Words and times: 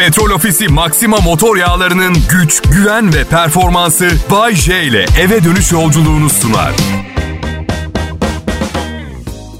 Petrol 0.00 0.30
Ofisi 0.30 0.68
Maxima 0.68 1.16
motor 1.16 1.56
yağlarının 1.56 2.16
güç, 2.30 2.62
güven 2.62 3.14
ve 3.14 3.24
performansı 3.24 4.10
Bay 4.30 4.54
J 4.54 4.82
ile 4.82 5.06
eve 5.20 5.44
dönüş 5.44 5.72
yolculuğunu 5.72 6.30
sunar. 6.30 6.72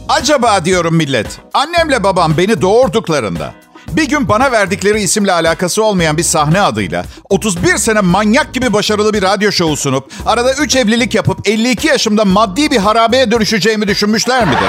Acaba 0.08 0.64
diyorum 0.64 0.96
millet, 0.96 1.26
annemle 1.54 2.03
babam 2.03 2.37
beni 2.37 2.62
doğurduklarında 2.62 3.54
bir 3.88 4.08
gün 4.08 4.29
bana 4.29 4.53
verdikleri 4.53 5.00
isimle 5.00 5.32
alakası 5.32 5.84
olmayan 5.84 6.16
bir 6.16 6.22
sahne 6.22 6.60
adıyla 6.60 7.04
31 7.30 7.76
sene 7.76 8.00
manyak 8.00 8.54
gibi 8.54 8.72
başarılı 8.72 9.14
bir 9.14 9.22
radyo 9.22 9.52
şovu 9.52 9.76
sunup 9.76 10.12
arada 10.26 10.54
3 10.54 10.76
evlilik 10.76 11.14
yapıp 11.14 11.48
52 11.48 11.88
yaşımda 11.88 12.24
maddi 12.24 12.70
bir 12.70 12.78
harabeye 12.78 13.30
dönüşeceğimi 13.30 13.88
düşünmüşler 13.88 14.44
midir? 14.44 14.68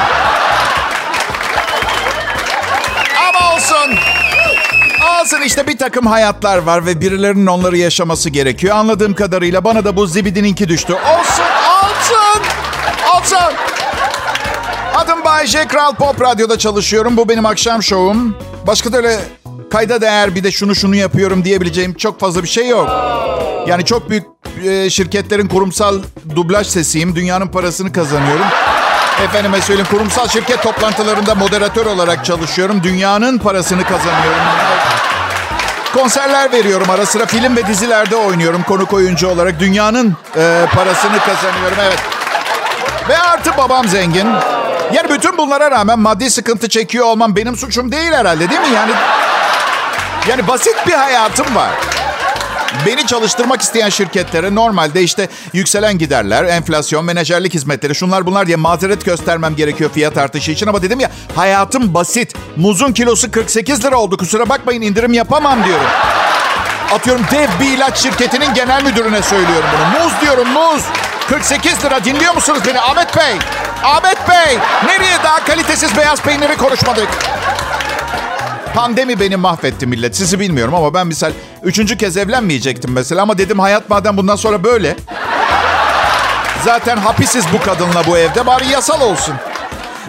Ama 3.30 3.56
olsun. 3.56 4.11
Olsun 5.22 5.42
işte 5.42 5.68
bir 5.68 5.78
takım 5.78 6.06
hayatlar 6.06 6.58
var 6.58 6.86
ve 6.86 7.02
birilerinin 7.02 7.48
onları 7.48 7.78
yaşaması 7.78 8.30
gerekiyor. 8.30 8.76
Anladığım 8.76 9.14
kadarıyla 9.14 9.64
bana 9.64 9.86
da 9.86 9.96
bu 9.96 10.08
zibidininki 10.08 10.70
düştü. 10.70 10.94
Olsun, 10.94 11.44
olsun, 11.84 12.42
olsun. 13.18 13.56
Adım 14.96 15.26
Bayece, 15.26 15.68
Kral 15.68 15.96
Pop 15.96 16.22
Radyo'da 16.22 16.58
çalışıyorum. 16.58 17.18
Bu 17.18 17.30
benim 17.30 17.46
akşam 17.46 17.84
şovum. 17.84 18.36
Başka 18.68 18.94
da 18.94 18.98
öyle 18.98 19.20
kayda 19.72 20.02
değer 20.02 20.36
bir 20.36 20.44
de 20.44 20.52
şunu 20.52 20.76
şunu 20.76 20.96
yapıyorum 20.96 21.46
diyebileceğim 21.46 21.94
çok 21.94 22.20
fazla 22.20 22.44
bir 22.44 22.50
şey 22.50 22.68
yok. 22.68 22.90
Yani 23.68 23.86
çok 23.86 24.10
büyük 24.10 24.26
e, 24.66 24.90
şirketlerin 24.90 25.48
kurumsal 25.48 26.00
dublaj 26.36 26.68
sesiyim. 26.68 27.16
Dünyanın 27.16 27.48
parasını 27.48 27.92
kazanıyorum. 27.92 28.46
Efendime 29.24 29.62
söyleyeyim 29.62 29.90
kurumsal 29.92 30.28
şirket 30.28 30.64
toplantılarında 30.64 31.36
moderatör 31.36 31.86
olarak 31.86 32.26
çalışıyorum. 32.26 32.84
Dünyanın 32.84 33.38
parasını 33.38 33.84
kazanıyorum. 33.84 34.42
Konserler 35.94 36.52
veriyorum 36.52 36.90
ara 36.90 37.06
sıra 37.06 37.26
film 37.26 37.56
ve 37.56 37.68
dizilerde 37.68 38.16
oynuyorum 38.16 38.64
konuk 38.64 38.94
oyuncu 38.94 39.28
olarak. 39.28 39.60
Dünyanın 39.60 40.16
e, 40.38 40.66
parasını 40.76 41.20
kazanıyorum 41.20 41.78
evet. 41.82 42.00
Ve 43.10 43.18
artı 43.18 43.58
babam 43.58 43.88
zengin. 43.88 44.28
Yani 44.94 45.10
bütün 45.10 45.38
bunlara 45.38 45.72
rağmen 45.72 46.00
maddi 46.00 46.30
sıkıntı 46.30 46.70
çekiyor 46.70 47.06
olmam 47.06 47.36
benim 47.36 47.56
suçum 47.56 47.92
değil 47.92 48.12
herhalde 48.12 48.50
değil 48.50 48.62
mi? 48.62 48.68
Yani 48.76 48.92
yani 50.30 50.48
basit 50.48 50.88
bir 50.88 50.94
hayatım 50.94 51.56
var. 51.56 51.70
Beni 52.86 53.08
çalıştırmak 53.08 53.62
isteyen 53.62 53.90
şirketlere 53.90 54.56
normalde 54.56 55.04
işte 55.04 55.28
yükselen 55.54 55.98
giderler, 55.98 56.44
enflasyon, 56.44 57.06
menajerlik 57.06 57.54
hizmetleri 57.54 57.96
şunlar 57.96 58.26
bunlar 58.26 58.48
diye 58.48 58.58
mazeret 58.58 59.06
göstermem 59.06 59.56
gerekiyor 59.56 59.90
fiyat 59.94 60.18
artışı 60.18 60.52
için. 60.52 60.68
Ama 60.68 60.82
dedim 60.82 61.00
ya 61.00 61.12
hayatım 61.36 61.94
basit. 61.94 62.36
Muzun 62.56 62.94
kilosu 62.94 63.32
48 63.32 63.86
lira 63.86 63.98
oldu 63.98 64.18
kusura 64.18 64.50
bakmayın 64.50 64.82
indirim 64.82 65.14
yapamam 65.14 65.64
diyorum. 65.66 65.86
Atıyorum 66.94 67.26
dev 67.32 67.48
bir 67.60 67.78
ilaç 67.78 67.98
şirketinin 67.98 68.54
genel 68.54 68.84
müdürüne 68.84 69.22
söylüyorum 69.22 69.70
bunu. 69.78 70.04
Muz 70.04 70.14
diyorum 70.22 70.48
muz. 70.48 70.82
48 71.30 71.86
lira 71.86 72.06
dinliyor 72.06 72.36
musunuz 72.36 72.60
beni 72.68 72.80
Ahmet 72.80 73.18
Bey? 73.18 73.36
Ahmet 73.84 74.30
Bey 74.30 74.58
nereye 74.86 75.18
daha 75.24 75.46
kalitesiz 75.46 75.98
beyaz 75.98 76.22
peyniri 76.22 76.58
konuşmadık? 76.58 77.08
Pandemi 78.76 79.20
beni 79.20 79.36
mahvetti 79.36 79.88
millet. 79.88 80.16
Sizi 80.16 80.40
bilmiyorum 80.40 80.76
ama 80.76 80.94
ben 80.94 81.08
misal 81.08 81.32
üçüncü 81.64 81.98
kez 81.98 82.18
evlenmeyecektim 82.18 82.92
mesela. 82.92 83.22
Ama 83.22 83.38
dedim 83.38 83.60
hayat 83.60 83.90
madem 83.90 84.18
bundan 84.18 84.36
sonra 84.36 84.64
böyle. 84.64 84.96
Zaten 86.66 86.98
hapisiz 86.98 87.46
bu 87.54 87.66
kadınla 87.66 88.08
bu 88.08 88.18
evde. 88.18 88.46
Bari 88.46 88.68
yasal 88.68 89.02
olsun. 89.02 89.36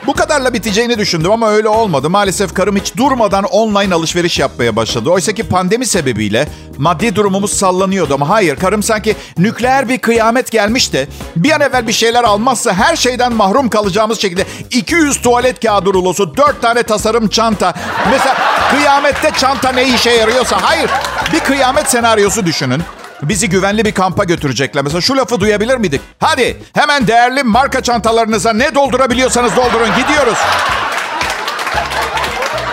Bu 0.07 0.15
kadarla 0.15 0.55
biteceğini 0.55 0.99
düşündüm 0.99 1.33
ama 1.33 1.51
öyle 1.51 1.69
olmadı. 1.69 2.11
Maalesef 2.11 2.55
karım 2.55 2.77
hiç 2.77 2.97
durmadan 2.97 3.45
online 3.45 3.95
alışveriş 3.95 4.39
yapmaya 4.39 4.77
başladı. 4.77 5.11
Oysa 5.11 5.33
ki 5.33 5.43
pandemi 5.43 5.87
sebebiyle 5.87 6.49
maddi 6.79 7.15
durumumuz 7.17 7.53
sallanıyordu. 7.53 8.15
Ama 8.15 8.29
hayır 8.29 8.57
karım 8.57 8.83
sanki 8.83 9.17
nükleer 9.39 9.89
bir 9.89 9.99
kıyamet 9.99 10.51
gelmiş 10.51 10.93
de 10.93 11.09
bir 11.37 11.51
an 11.51 11.61
evvel 11.61 11.87
bir 11.87 11.93
şeyler 11.93 12.25
almazsa 12.25 12.73
her 12.75 12.97
şeyden 12.97 13.33
mahrum 13.33 13.69
kalacağımız 13.69 14.21
şekilde 14.21 14.47
200 14.71 15.21
tuvalet 15.23 15.61
kağıdı 15.61 15.93
rulosu, 15.93 16.37
4 16.37 16.63
tane 16.63 16.83
tasarım 16.83 17.29
çanta. 17.29 17.75
Mesela 18.11 18.37
kıyamette 18.71 19.31
çanta 19.39 19.73
ne 19.73 19.89
işe 19.95 20.11
yarıyorsa 20.11 20.59
hayır 20.63 20.91
bir 21.33 21.41
kıyamet 21.41 21.91
senaryosu 21.91 22.47
düşünün. 22.47 22.83
Bizi 23.23 23.49
güvenli 23.49 23.85
bir 23.85 23.93
kampa 23.93 24.25
götürecekler. 24.25 24.85
Mesela 24.85 25.01
şu 25.01 25.17
lafı 25.17 25.41
duyabilir 25.41 25.77
miydik? 25.77 26.01
Hadi 26.21 26.57
hemen 26.75 27.07
değerli 27.07 27.43
marka 27.43 27.81
çantalarınıza 27.81 28.53
ne 28.53 28.75
doldurabiliyorsanız 28.75 29.57
doldurun. 29.57 29.89
Gidiyoruz. 29.97 30.39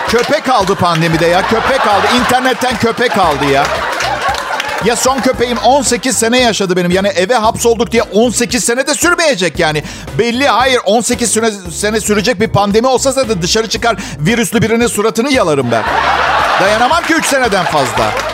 Köpek 0.08 0.48
aldı 0.48 0.74
pandemide 0.74 1.26
ya. 1.26 1.42
Köpek 1.42 1.86
aldı. 1.86 2.06
İnternetten 2.20 2.78
köpek 2.78 3.18
aldı 3.18 3.44
ya. 3.52 3.64
Ya 4.84 4.96
son 4.96 5.20
köpeğim 5.20 5.58
18 5.58 6.16
sene 6.18 6.40
yaşadı 6.40 6.76
benim. 6.76 6.90
Yani 6.90 7.08
eve 7.08 7.34
hapsolduk 7.34 7.92
diye 7.92 8.02
18 8.02 8.64
sene 8.64 8.86
de 8.86 8.94
sürmeyecek 8.94 9.58
yani. 9.58 9.84
Belli 10.18 10.48
hayır 10.48 10.80
18 10.84 11.32
sene, 11.32 11.50
sene 11.72 12.00
sürecek 12.00 12.40
bir 12.40 12.48
pandemi 12.48 12.86
olsa 12.86 13.16
da 13.16 13.42
dışarı 13.42 13.68
çıkar 13.68 13.96
virüslü 14.18 14.62
birinin 14.62 14.86
suratını 14.86 15.32
yalarım 15.32 15.70
ben. 15.70 15.82
Dayanamam 16.60 17.02
ki 17.02 17.14
3 17.14 17.26
seneden 17.26 17.64
fazla. 17.64 18.29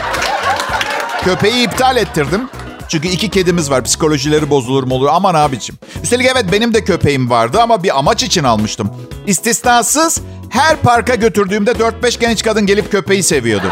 Köpeği 1.25 1.63
iptal 1.67 1.97
ettirdim. 1.97 2.49
Çünkü 2.89 3.07
iki 3.07 3.29
kedimiz 3.29 3.71
var. 3.71 3.83
Psikolojileri 3.83 4.49
bozulur 4.49 4.83
mu 4.83 4.95
olur? 4.95 5.07
Aman 5.11 5.35
abicim. 5.35 5.75
Üstelik 6.03 6.25
evet 6.25 6.45
benim 6.51 6.73
de 6.73 6.83
köpeğim 6.83 7.29
vardı 7.29 7.61
ama 7.61 7.83
bir 7.83 7.97
amaç 7.97 8.23
için 8.23 8.43
almıştım. 8.43 8.91
İstisnasız 9.27 10.21
her 10.49 10.77
parka 10.77 11.15
götürdüğümde 11.15 11.71
4-5 11.71 12.19
genç 12.19 12.43
kadın 12.43 12.65
gelip 12.65 12.91
köpeği 12.91 13.23
seviyordu. 13.23 13.71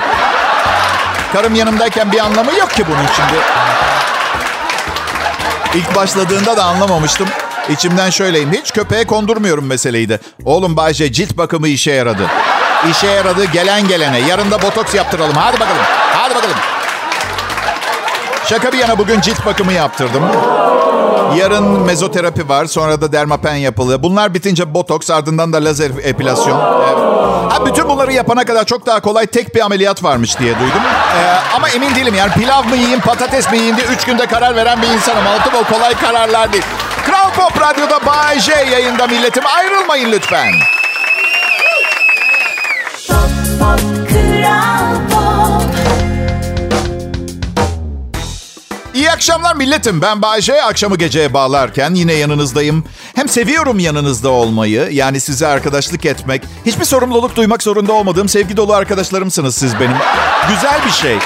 Karım 1.34 1.56
yanımdayken 1.56 2.12
bir 2.12 2.20
anlamı 2.20 2.52
yok 2.60 2.70
ki 2.72 2.84
bunun 2.88 3.06
şimdi. 3.16 3.42
İlk 5.76 5.96
başladığında 5.96 6.58
da 6.58 6.64
anlamamıştım. 6.66 7.28
İçimden 7.70 8.10
şöyleyim. 8.10 8.52
Hiç 8.54 8.72
köpeğe 8.72 9.08
kondurmuyorum 9.08 9.66
meseleyi 9.66 10.10
de. 10.10 10.20
Oğlum 10.46 10.78
Bayce 10.78 11.12
cilt 11.12 11.38
bakımı 11.38 11.68
işe 11.68 11.92
yaradı. 11.92 12.28
İşe 12.92 13.08
yaradı 13.08 13.46
gelen 13.46 13.88
gelene. 13.88 14.20
Yarın 14.20 14.52
da 14.52 14.62
botoks 14.62 14.96
yaptıralım. 14.96 15.36
Hadi 15.36 15.60
bakalım. 15.60 15.82
Hadi 16.14 16.36
bakalım. 16.36 16.56
Şaka 18.50 18.72
bir 18.72 18.78
yana 18.78 18.98
bugün 18.98 19.22
cilt 19.22 19.46
bakımı 19.46 19.74
yaptırdım. 19.74 20.24
Yarın 21.38 21.64
mezoterapi 21.64 22.50
var. 22.50 22.66
Sonra 22.66 23.02
da 23.02 23.12
dermapen 23.12 23.56
yapılı. 23.56 24.04
Bunlar 24.04 24.34
bitince 24.34 24.74
botoks 24.74 25.10
ardından 25.10 25.54
da 25.54 25.58
lazer 25.58 25.92
epilasyon. 26.04 26.60
Evet. 26.88 26.98
Ha, 27.54 27.66
bütün 27.66 27.90
bunları 27.90 28.14
yapana 28.14 28.46
kadar 28.46 28.66
çok 28.66 28.86
daha 28.86 29.00
kolay 29.00 29.26
tek 29.26 29.56
bir 29.56 29.62
ameliyat 29.66 30.04
varmış 30.04 30.40
diye 30.40 30.60
duydum. 30.60 30.82
Ee, 31.18 31.56
ama 31.56 31.70
emin 31.70 31.96
değilim 31.96 32.16
yani 32.16 32.32
pilav 32.32 32.64
mı 32.64 32.76
yiyeyim 32.76 33.00
patates 33.00 33.52
mi 33.52 33.58
yiyeyim 33.58 33.78
diye 33.78 33.88
üç 33.88 34.06
günde 34.06 34.26
karar 34.26 34.56
veren 34.56 34.82
bir 34.82 34.88
insanım. 34.88 35.28
Anlatım 35.28 35.54
o 35.56 35.74
kolay 35.74 35.94
kararlar 35.94 36.54
değil. 36.54 36.64
Kral 37.06 37.30
Pop 37.32 37.62
Radyo'da 37.62 38.06
Bay 38.06 38.40
J 38.40 38.52
yayında 38.72 39.08
milletim. 39.08 39.44
Ayrılmayın 39.46 40.12
lütfen. 40.12 40.52
Pop, 43.08 43.30
pop, 43.60 43.80
Kral 44.10 44.85
İyi 48.96 49.12
akşamlar 49.12 49.56
milletim. 49.56 50.02
Ben 50.02 50.22
Bayce. 50.22 50.64
Akşamı 50.64 50.98
geceye 50.98 51.34
bağlarken 51.34 51.94
yine 51.94 52.14
yanınızdayım. 52.14 52.84
Hem 53.16 53.30
seviyorum 53.30 53.80
yanınızda 53.80 54.30
olmayı. 54.30 54.90
Yani 54.92 55.20
size 55.20 55.48
arkadaşlık 55.48 56.06
etmek. 56.06 56.44
Hiçbir 56.66 56.86
sorumluluk 56.86 57.36
duymak 57.36 57.64
zorunda 57.64 57.94
olmadığım 57.94 58.30
sevgi 58.30 58.58
dolu 58.58 58.74
arkadaşlarımsınız 58.74 59.56
siz 59.56 59.80
benim. 59.80 59.98
Güzel 60.50 60.86
bir 60.86 60.92
şey. 60.92 61.18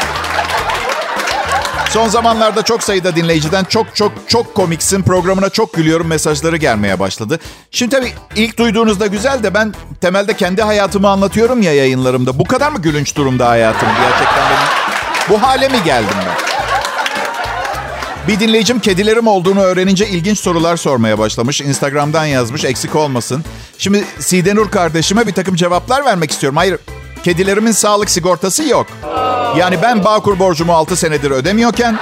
Son 1.89 2.07
zamanlarda 2.07 2.61
çok 2.61 2.83
sayıda 2.83 3.15
dinleyiciden 3.15 3.63
çok 3.63 3.95
çok 3.95 4.11
çok 4.27 4.55
komiksin 4.55 5.01
programına 5.03 5.49
çok 5.49 5.73
gülüyorum 5.73 6.07
mesajları 6.07 6.57
gelmeye 6.57 6.99
başladı. 6.99 7.39
Şimdi 7.71 7.95
tabii 7.95 8.13
ilk 8.35 8.57
duyduğunuzda 8.59 9.07
güzel 9.07 9.43
de 9.43 9.53
ben 9.53 9.73
temelde 10.01 10.33
kendi 10.33 10.61
hayatımı 10.61 11.09
anlatıyorum 11.09 11.61
ya 11.61 11.73
yayınlarımda. 11.73 12.39
Bu 12.39 12.43
kadar 12.43 12.71
mı 12.71 12.81
gülünç 12.81 13.15
durumda 13.15 13.49
hayatım 13.49 13.89
gerçekten 14.01 14.43
benim? 14.49 14.67
Bu 15.29 15.47
hale 15.47 15.67
mi 15.67 15.77
geldim 15.85 16.17
ben? 16.27 16.58
Bir 18.29 18.39
dinleyicim 18.39 18.79
kedilerim 18.79 19.27
olduğunu 19.27 19.61
öğrenince 19.61 20.07
ilginç 20.07 20.39
sorular 20.39 20.77
sormaya 20.77 21.19
başlamış. 21.19 21.61
Instagram'dan 21.61 22.25
yazmış 22.25 22.65
eksik 22.65 22.95
olmasın. 22.95 23.45
Şimdi 23.77 24.03
Sidenur 24.19 24.71
kardeşime 24.71 25.27
bir 25.27 25.33
takım 25.33 25.55
cevaplar 25.55 26.05
vermek 26.05 26.31
istiyorum. 26.31 26.57
Hayır 26.57 26.77
kedilerimin 27.23 27.71
sağlık 27.71 28.09
sigortası 28.09 28.63
yok. 28.63 28.87
Yani 29.57 29.77
ben 29.81 30.03
Bağkur 30.03 30.39
borcumu 30.39 30.73
6 30.73 30.95
senedir 30.95 31.31
ödemiyorken 31.31 31.99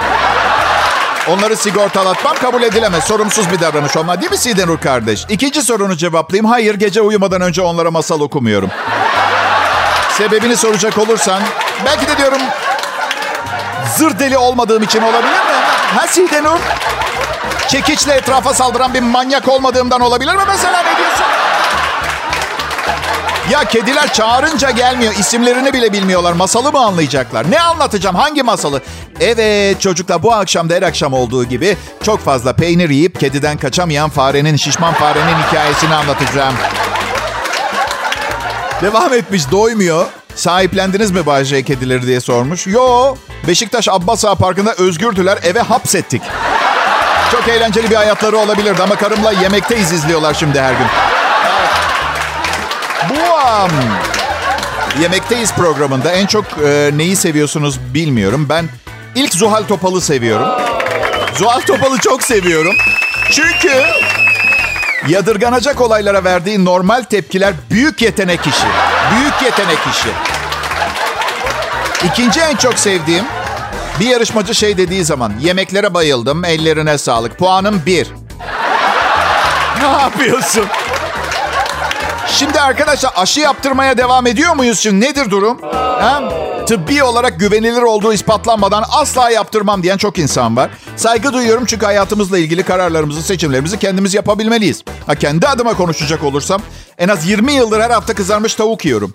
onları 1.28 1.56
sigortalatmam 1.56 2.34
kabul 2.34 2.62
edilemez. 2.62 3.04
Sorumsuz 3.04 3.50
bir 3.50 3.60
davranış 3.60 3.96
olma 3.96 4.20
değil 4.20 4.30
mi 4.30 4.38
Sidenur 4.38 4.78
kardeş? 4.78 5.26
İkinci 5.28 5.62
sorunu 5.62 5.96
cevaplayayım. 5.96 6.46
Hayır 6.46 6.74
gece 6.74 7.00
uyumadan 7.00 7.40
önce 7.40 7.62
onlara 7.62 7.90
masal 7.90 8.20
okumuyorum. 8.20 8.70
Sebebini 10.18 10.56
soracak 10.56 10.98
olursan 10.98 11.42
belki 11.84 12.06
de 12.06 12.16
diyorum 12.18 12.40
zır 13.96 14.18
deli 14.18 14.38
olmadığım 14.38 14.82
için 14.82 15.02
olabilir 15.02 15.47
mi? 15.94 15.98
Ha 16.00 16.06
Sidenur? 16.06 16.58
Çekiçle 17.68 18.12
etrafa 18.14 18.54
saldıran 18.54 18.94
bir 18.94 19.00
manyak 19.00 19.48
olmadığımdan 19.48 20.00
olabilir 20.00 20.34
mi 20.34 20.42
mesela 20.48 20.82
ne 20.82 20.96
diyorsun? 20.96 21.24
Ya 23.50 23.64
kediler 23.64 24.12
çağırınca 24.12 24.70
gelmiyor. 24.70 25.12
İsimlerini 25.18 25.72
bile 25.72 25.92
bilmiyorlar. 25.92 26.32
Masalı 26.32 26.72
mı 26.72 26.78
anlayacaklar? 26.78 27.50
Ne 27.50 27.60
anlatacağım? 27.60 28.16
Hangi 28.16 28.42
masalı? 28.42 28.82
Evet 29.20 29.80
çocuklar 29.80 30.22
bu 30.22 30.32
akşam 30.32 30.68
da 30.70 30.74
her 30.74 30.82
akşam 30.82 31.12
olduğu 31.12 31.44
gibi 31.44 31.76
çok 32.02 32.24
fazla 32.24 32.52
peynir 32.52 32.90
yiyip 32.90 33.20
kediden 33.20 33.58
kaçamayan 33.58 34.10
farenin, 34.10 34.56
şişman 34.56 34.94
farenin 34.94 35.34
hikayesini 35.48 35.94
anlatacağım. 35.94 36.54
Devam 38.82 39.12
etmiş 39.12 39.50
doymuyor. 39.50 40.06
Sahiplendiniz 40.38 41.10
mi 41.10 41.26
Bayce 41.26 41.62
kedileri 41.62 42.06
diye 42.06 42.20
sormuş. 42.20 42.66
Yo 42.66 43.16
Beşiktaş 43.48 43.88
Abbas 43.88 44.24
Ağa 44.24 44.34
Parkı'nda 44.34 44.74
özgürdüler 44.74 45.38
eve 45.42 45.60
hapsettik. 45.60 46.22
Çok 47.32 47.48
eğlenceli 47.48 47.90
bir 47.90 47.96
hayatları 47.96 48.36
olabilirdi 48.36 48.82
ama 48.82 48.96
karımla 48.96 49.32
yemekteyiz 49.32 49.92
izliyorlar 49.92 50.34
şimdi 50.34 50.60
her 50.60 50.72
gün. 50.72 50.86
Bu 53.08 53.14
um, 53.14 53.70
Yemekteyiz 55.02 55.54
programında 55.54 56.12
en 56.12 56.26
çok 56.26 56.44
e, 56.64 56.90
neyi 56.96 57.16
seviyorsunuz 57.16 57.80
bilmiyorum. 57.94 58.46
Ben 58.48 58.68
ilk 59.14 59.34
Zuhal 59.34 59.62
Topal'ı 59.62 60.00
seviyorum. 60.00 60.48
Zuhal 61.34 61.60
Topal'ı 61.60 61.98
çok 61.98 62.22
seviyorum. 62.22 62.74
Çünkü 63.30 63.72
yadırganacak 65.08 65.80
olaylara 65.80 66.24
verdiği 66.24 66.64
normal 66.64 67.02
tepkiler 67.02 67.54
büyük 67.70 68.02
yetenek 68.02 68.40
işi. 68.46 68.66
Büyük 69.14 69.42
yetenek 69.42 69.78
işi. 69.90 70.08
İkinci 72.06 72.40
en 72.40 72.56
çok 72.56 72.78
sevdiğim 72.78 73.24
bir 74.00 74.06
yarışmacı 74.06 74.54
şey 74.54 74.76
dediği 74.76 75.04
zaman 75.04 75.32
yemeklere 75.40 75.94
bayıldım, 75.94 76.44
ellerine 76.44 76.98
sağlık. 76.98 77.38
Puanım 77.38 77.82
bir. 77.86 78.08
Ne 79.82 79.88
yapıyorsun? 80.02 80.64
Şimdi 82.26 82.60
arkadaşlar 82.60 83.12
aşı 83.16 83.40
yaptırmaya 83.40 83.98
devam 83.98 84.26
ediyor 84.26 84.56
muyuz 84.56 84.80
şimdi? 84.80 85.06
Nedir 85.06 85.30
durum? 85.30 85.58
Ha? 86.00 86.22
Tıbbi 86.68 87.02
olarak 87.02 87.40
güvenilir 87.40 87.82
olduğu 87.82 88.12
ispatlanmadan 88.12 88.84
asla 88.90 89.30
yaptırmam 89.30 89.82
diyen 89.82 89.96
çok 89.96 90.18
insan 90.18 90.56
var. 90.56 90.70
Saygı 90.96 91.32
duyuyorum 91.32 91.64
çünkü 91.64 91.86
hayatımızla 91.86 92.38
ilgili 92.38 92.62
kararlarımızı, 92.62 93.22
seçimlerimizi 93.22 93.78
kendimiz 93.78 94.14
yapabilmeliyiz. 94.14 94.82
Ha 95.06 95.14
kendi 95.14 95.48
adıma 95.48 95.74
konuşacak 95.74 96.24
olursam 96.24 96.62
en 96.98 97.08
az 97.08 97.26
20 97.26 97.52
yıldır 97.52 97.80
her 97.80 97.90
hafta 97.90 98.14
kızarmış 98.14 98.54
tavuk 98.54 98.84
yiyorum. 98.84 99.12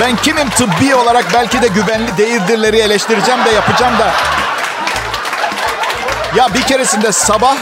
Ben 0.00 0.16
kimim 0.16 0.50
tıbbi 0.50 0.94
olarak 0.94 1.24
belki 1.34 1.62
de 1.62 1.68
güvenli 1.68 2.16
değildirleri 2.18 2.76
eleştireceğim 2.76 3.44
de 3.44 3.50
yapacağım 3.50 3.98
da. 3.98 4.12
Ya 6.36 6.54
bir 6.54 6.62
keresinde 6.62 7.12
sabah 7.12 7.56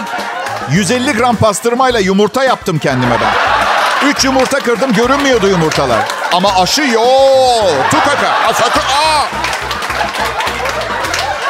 150 0.71 1.13
gram 1.13 1.37
pastırmayla 1.37 2.01
yumurta 2.01 2.45
yaptım 2.45 2.79
kendime 2.79 3.17
ben. 3.21 4.09
3 4.11 4.25
yumurta 4.25 4.59
kırdım 4.59 4.93
görünmüyordu 4.93 5.49
yumurtalar. 5.49 6.18
Ama 6.33 6.55
aşı 6.55 6.83
yok. 6.83 7.91
Tukaka. 7.91 8.53
Sakın. 8.55 8.81
Aa! 8.81 9.25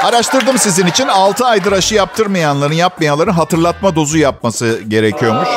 Araştırdım 0.08 0.58
sizin 0.58 0.86
için. 0.86 1.08
6 1.08 1.46
aydır 1.46 1.72
aşı 1.72 1.94
yaptırmayanların, 1.94 2.74
yapmayanların 2.74 3.32
hatırlatma 3.32 3.96
dozu 3.96 4.18
yapması 4.18 4.80
gerekiyormuş. 4.88 5.48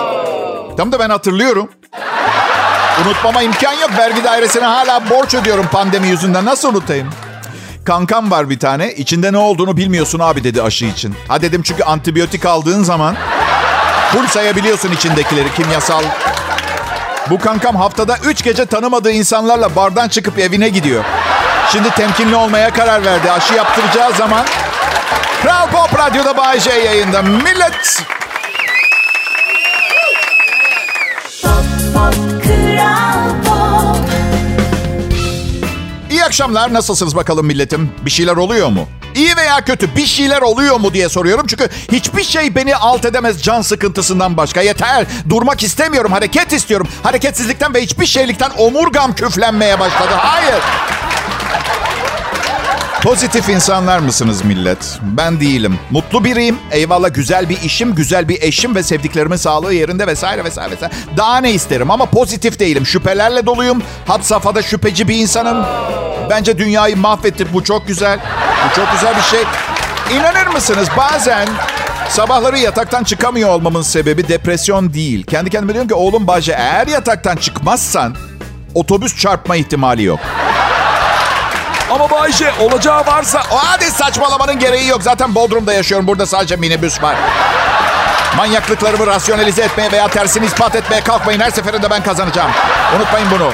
Tam 0.77 0.91
da 0.91 1.00
ben 1.00 1.09
hatırlıyorum. 1.09 1.69
Unutmama 3.06 3.41
imkan 3.41 3.73
yok. 3.73 3.89
Vergi 3.97 4.23
dairesine 4.23 4.65
hala 4.65 5.09
borç 5.09 5.33
ödüyorum 5.33 5.68
pandemi 5.71 6.07
yüzünden. 6.07 6.45
Nasıl 6.45 6.69
unutayım? 6.69 7.09
Kankam 7.85 8.31
var 8.31 8.50
bir 8.50 8.59
tane. 8.59 8.94
İçinde 8.94 9.33
ne 9.33 9.38
olduğunu 9.38 9.77
bilmiyorsun 9.77 10.19
abi 10.19 10.44
dedi 10.44 10.62
aşı 10.62 10.85
için. 10.85 11.15
Ha 11.27 11.41
dedim 11.41 11.62
çünkü 11.63 11.83
antibiyotik 11.83 12.45
aldığın 12.45 12.83
zaman 12.83 13.15
full 14.12 14.27
sayabiliyorsun 14.27 14.91
içindekileri 14.91 15.53
kimyasal. 15.53 16.03
Bu 17.29 17.39
kankam 17.39 17.75
haftada 17.75 18.18
3 18.25 18.44
gece 18.44 18.65
tanımadığı 18.65 19.12
insanlarla 19.12 19.75
bardan 19.75 20.07
çıkıp 20.07 20.39
evine 20.39 20.69
gidiyor. 20.69 21.03
Şimdi 21.71 21.89
temkinli 21.89 22.35
olmaya 22.35 22.73
karar 22.73 23.06
verdi. 23.06 23.31
Aşı 23.31 23.53
yaptıracağı 23.53 24.13
zaman 24.13 24.45
Kral 25.44 25.68
Pop 25.68 26.00
Radyo'da 26.00 26.38
Bay 26.38 26.59
J 26.59 26.69
yayında. 26.71 27.21
Millet 27.21 28.03
akşamlar. 36.31 36.74
Nasılsınız 36.74 37.16
bakalım 37.16 37.45
milletim? 37.45 37.92
Bir 38.06 38.12
şeyler 38.12 38.36
oluyor 38.36 38.69
mu? 38.69 38.88
İyi 39.16 39.36
veya 39.38 39.62
kötü 39.66 39.95
bir 39.95 40.06
şeyler 40.06 40.42
oluyor 40.42 40.80
mu 40.80 40.94
diye 40.94 41.10
soruyorum. 41.10 41.48
Çünkü 41.48 41.69
hiçbir 41.92 42.24
şey 42.24 42.56
beni 42.56 42.75
alt 42.75 43.06
edemez 43.06 43.42
can 43.44 43.62
sıkıntısından 43.62 44.38
başka. 44.38 44.62
Yeter. 44.62 45.06
Durmak 45.30 45.63
istemiyorum. 45.63 46.12
Hareket 46.12 46.54
istiyorum. 46.54 46.88
Hareketsizlikten 47.04 47.74
ve 47.74 47.81
hiçbir 47.81 48.06
şeylikten 48.06 48.51
omurgam 48.57 49.16
küflenmeye 49.16 49.80
başladı. 49.80 50.12
Hayır. 50.18 50.62
Pozitif 53.03 53.50
insanlar 53.50 54.00
mısınız 54.00 54.45
millet? 54.45 55.00
Ben 55.01 55.39
değilim. 55.39 55.80
Mutlu 55.92 56.24
biriyim. 56.24 56.57
Eyvallah 56.71 57.13
güzel 57.13 57.50
bir 57.50 57.62
işim, 57.62 57.95
güzel 57.95 58.30
bir 58.30 58.42
eşim 58.42 58.75
ve 58.75 58.83
sevdiklerimin 58.83 59.36
sağlığı 59.36 59.74
yerinde 59.74 60.07
vesaire 60.07 60.44
vesaire 60.44 60.71
vesaire. 60.71 60.94
Daha 61.18 61.38
ne 61.38 61.51
isterim 61.51 61.92
ama 61.92 62.06
pozitif 62.06 62.59
değilim. 62.59 62.86
Şüphelerle 62.86 63.45
doluyum. 63.45 63.83
Had 64.07 64.21
safhada 64.21 64.62
şüpheci 64.62 65.07
bir 65.07 65.15
insanım. 65.15 65.65
Bence 66.30 66.57
dünyayı 66.57 66.98
mahvettim. 66.98 67.48
Bu 67.53 67.63
çok 67.63 67.88
güzel. 67.88 68.19
Bu 68.69 68.75
çok 68.75 68.92
güzel 68.92 69.15
bir 69.18 69.21
şey. 69.21 69.39
İnanır 70.18 70.47
mısınız 70.47 70.88
bazen 70.97 71.47
sabahları 72.09 72.59
yataktan 72.59 73.04
çıkamıyor 73.04 73.50
olmamın 73.50 73.81
sebebi 73.81 74.27
depresyon 74.27 74.94
değil. 74.94 75.24
Kendi 75.24 75.50
kendime 75.50 75.74
diyorum 75.74 75.88
ki 75.88 75.95
oğlum 75.95 76.27
Bahçe 76.27 76.51
eğer 76.51 76.88
yataktan 76.88 77.36
çıkmazsan 77.36 78.15
otobüs 78.75 79.18
çarpma 79.18 79.56
ihtimali 79.56 80.04
yok. 80.04 80.19
Ama 81.91 82.09
Bayşe 82.11 82.51
olacağı 82.59 83.05
varsa... 83.05 83.43
Hadi 83.49 83.85
saçmalamanın 83.85 84.59
gereği 84.59 84.88
yok. 84.88 85.03
Zaten 85.03 85.35
Bodrum'da 85.35 85.73
yaşıyorum. 85.73 86.07
Burada 86.07 86.25
sadece 86.25 86.55
minibüs 86.55 87.03
var. 87.03 87.15
Manyaklıklarımı 88.38 89.07
rasyonelize 89.07 89.61
etmeye 89.61 89.91
veya 89.91 90.07
tersini 90.07 90.45
ispat 90.45 90.75
etmeye 90.75 91.01
kalkmayın. 91.01 91.39
Her 91.39 91.51
seferinde 91.51 91.89
ben 91.89 92.03
kazanacağım. 92.03 92.51
Unutmayın 92.97 93.27
bunu. 93.31 93.51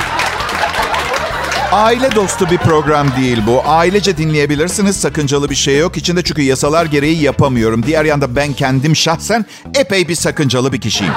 Aile 1.72 2.16
dostu 2.16 2.50
bir 2.50 2.57
program 2.57 3.07
değil 3.16 3.44
bu. 3.48 3.63
Ailece 3.68 4.18
dinleyebilirsiniz. 4.18 5.00
Sakıncalı 5.00 5.50
bir 5.50 5.56
şey 5.56 5.78
yok. 5.78 5.98
İçinde 5.98 6.24
çünkü 6.24 6.42
yasalar 6.42 6.86
gereği 6.86 7.22
yapamıyorum. 7.22 7.83
Diğer 7.86 8.06
yanda 8.06 8.36
ben 8.36 8.54
kendim 8.54 8.95
şahsen 8.95 9.45
epey 9.75 10.07
bir 10.07 10.16
sakıncalı 10.16 10.74
bir 10.74 10.81
kişiyim. 10.81 11.13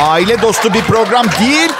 Aile 0.00 0.42
dostu 0.42 0.74
bir 0.74 0.82
program 0.82 1.26
değil. 1.40 1.70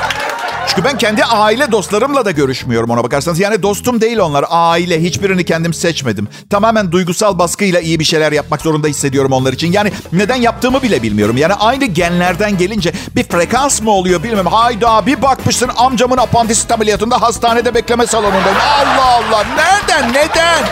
Çünkü 0.74 0.88
ben 0.88 0.98
kendi 0.98 1.24
aile 1.24 1.72
dostlarımla 1.72 2.24
da 2.24 2.30
görüşmüyorum 2.30 2.90
ona 2.90 3.04
bakarsanız. 3.04 3.38
Yani 3.40 3.62
dostum 3.62 4.00
değil 4.00 4.18
onlar. 4.18 4.44
Aile. 4.50 5.02
Hiçbirini 5.02 5.44
kendim 5.44 5.74
seçmedim. 5.74 6.28
Tamamen 6.50 6.92
duygusal 6.92 7.38
baskıyla 7.38 7.80
iyi 7.80 8.00
bir 8.00 8.04
şeyler 8.04 8.32
yapmak 8.32 8.60
zorunda 8.60 8.86
hissediyorum 8.88 9.32
onlar 9.32 9.52
için. 9.52 9.72
Yani 9.72 9.92
neden 10.12 10.36
yaptığımı 10.36 10.82
bile 10.82 11.02
bilmiyorum. 11.02 11.36
Yani 11.36 11.54
aynı 11.54 11.84
genlerden 11.84 12.58
gelince 12.58 12.92
bir 13.16 13.24
frekans 13.24 13.82
mı 13.82 13.90
oluyor 13.90 14.22
bilmiyorum. 14.22 14.52
Hayda 14.52 15.06
bir 15.06 15.22
bakmışsın 15.22 15.70
amcamın 15.76 16.16
apandisit 16.16 16.72
ameliyatında 16.72 17.22
hastanede 17.22 17.74
bekleme 17.74 18.06
salonundayım. 18.06 18.58
Allah 18.80 19.06
Allah. 19.06 19.44
Nereden? 19.56 20.12
Neden? 20.12 20.64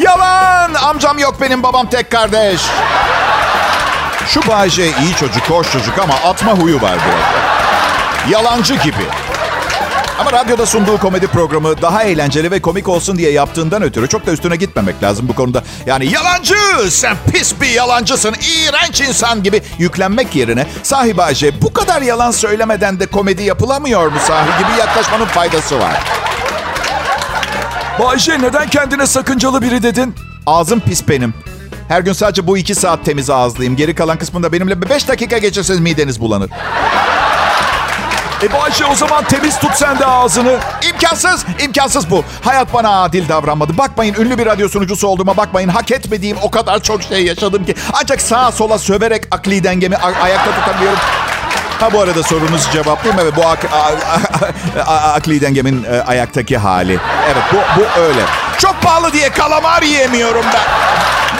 Yalan. 0.00 0.74
Amcam 0.74 1.18
yok 1.18 1.36
benim 1.40 1.62
babam 1.62 1.86
tek 1.90 2.10
kardeş. 2.10 2.60
Şu 4.28 4.48
Bayce 4.48 4.84
iyi 4.86 5.14
çocuk, 5.20 5.50
hoş 5.50 5.72
çocuk 5.72 5.98
ama 5.98 6.14
atma 6.14 6.52
huyu 6.52 6.82
var 6.82 6.94
biraz. 7.06 7.53
Yalancı 8.30 8.74
gibi. 8.74 9.04
Ama 10.18 10.32
radyoda 10.32 10.66
sunduğu 10.66 10.98
komedi 10.98 11.26
programı 11.26 11.82
daha 11.82 12.02
eğlenceli 12.02 12.50
ve 12.50 12.62
komik 12.62 12.88
olsun 12.88 13.18
diye 13.18 13.30
yaptığından 13.30 13.82
ötürü 13.82 14.08
çok 14.08 14.26
da 14.26 14.32
üstüne 14.32 14.56
gitmemek 14.56 15.02
lazım 15.02 15.28
bu 15.28 15.34
konuda. 15.34 15.64
Yani 15.86 16.12
yalancı, 16.12 16.54
sen 16.90 17.16
pis 17.32 17.60
bir 17.60 17.68
yalancısın, 17.68 18.34
iğrenç 18.34 19.00
insan 19.00 19.42
gibi 19.42 19.62
yüklenmek 19.78 20.36
yerine 20.36 20.66
sahibi 20.82 21.22
Ayşe 21.22 21.62
bu 21.62 21.72
kadar 21.72 22.02
yalan 22.02 22.30
söylemeden 22.30 23.00
de 23.00 23.06
komedi 23.06 23.42
yapılamıyor 23.42 24.06
mu 24.06 24.18
sahi 24.26 24.58
gibi 24.58 24.78
yaklaşmanın 24.80 25.26
faydası 25.26 25.78
var. 25.80 26.02
Bayşe 27.98 28.42
neden 28.42 28.68
kendine 28.68 29.06
sakıncalı 29.06 29.62
biri 29.62 29.82
dedin? 29.82 30.14
Ağzım 30.46 30.80
pis 30.80 31.08
benim. 31.08 31.34
Her 31.88 32.00
gün 32.00 32.12
sadece 32.12 32.46
bu 32.46 32.58
iki 32.58 32.74
saat 32.74 33.04
temiz 33.04 33.30
ağızlıyım. 33.30 33.76
Geri 33.76 33.94
kalan 33.94 34.18
kısmında 34.18 34.52
benimle 34.52 34.90
beş 34.90 35.08
dakika 35.08 35.38
geçirseniz 35.38 35.80
mideniz 35.80 36.20
bulanır. 36.20 36.50
E 38.44 38.52
Bayşe 38.52 38.84
o 38.86 38.94
zaman 38.94 39.24
temiz 39.24 39.58
tut 39.58 39.70
sen 39.74 39.98
de 39.98 40.06
ağzını. 40.06 40.58
İmkansız, 40.92 41.44
imkansız 41.64 42.10
bu. 42.10 42.24
Hayat 42.42 42.74
bana 42.74 43.02
adil 43.02 43.28
davranmadı. 43.28 43.78
Bakmayın 43.78 44.14
ünlü 44.14 44.38
bir 44.38 44.46
radyo 44.46 44.68
sunucusu 44.68 45.08
olduğuma 45.08 45.36
bakmayın. 45.36 45.68
Hak 45.68 45.90
etmediğim 45.90 46.36
o 46.42 46.50
kadar 46.50 46.82
çok 46.82 47.02
şey 47.02 47.24
yaşadım 47.24 47.64
ki. 47.64 47.74
Ancak 47.92 48.20
sağa 48.20 48.52
sola 48.52 48.78
söverek 48.78 49.24
akli 49.30 49.64
dengemi 49.64 49.96
ayakta 49.96 50.50
tutabiliyorum. 50.60 50.98
Ha 51.80 51.92
bu 51.92 52.00
arada 52.00 52.22
sorunuzu 52.22 52.70
cevaplayayım. 52.70 53.22
Evet 53.22 53.36
bu 53.36 53.46
ak- 53.46 53.72
akli 54.86 55.40
dengemin 55.40 55.84
e, 55.84 56.00
ayaktaki 56.02 56.58
hali. 56.58 56.98
Evet 57.26 57.42
bu, 57.52 57.56
bu 57.80 58.00
öyle. 58.00 58.20
Çok 58.58 58.82
pahalı 58.82 59.12
diye 59.12 59.30
kalamar 59.30 59.82
yiyemiyorum 59.82 60.44
ben. 60.54 60.60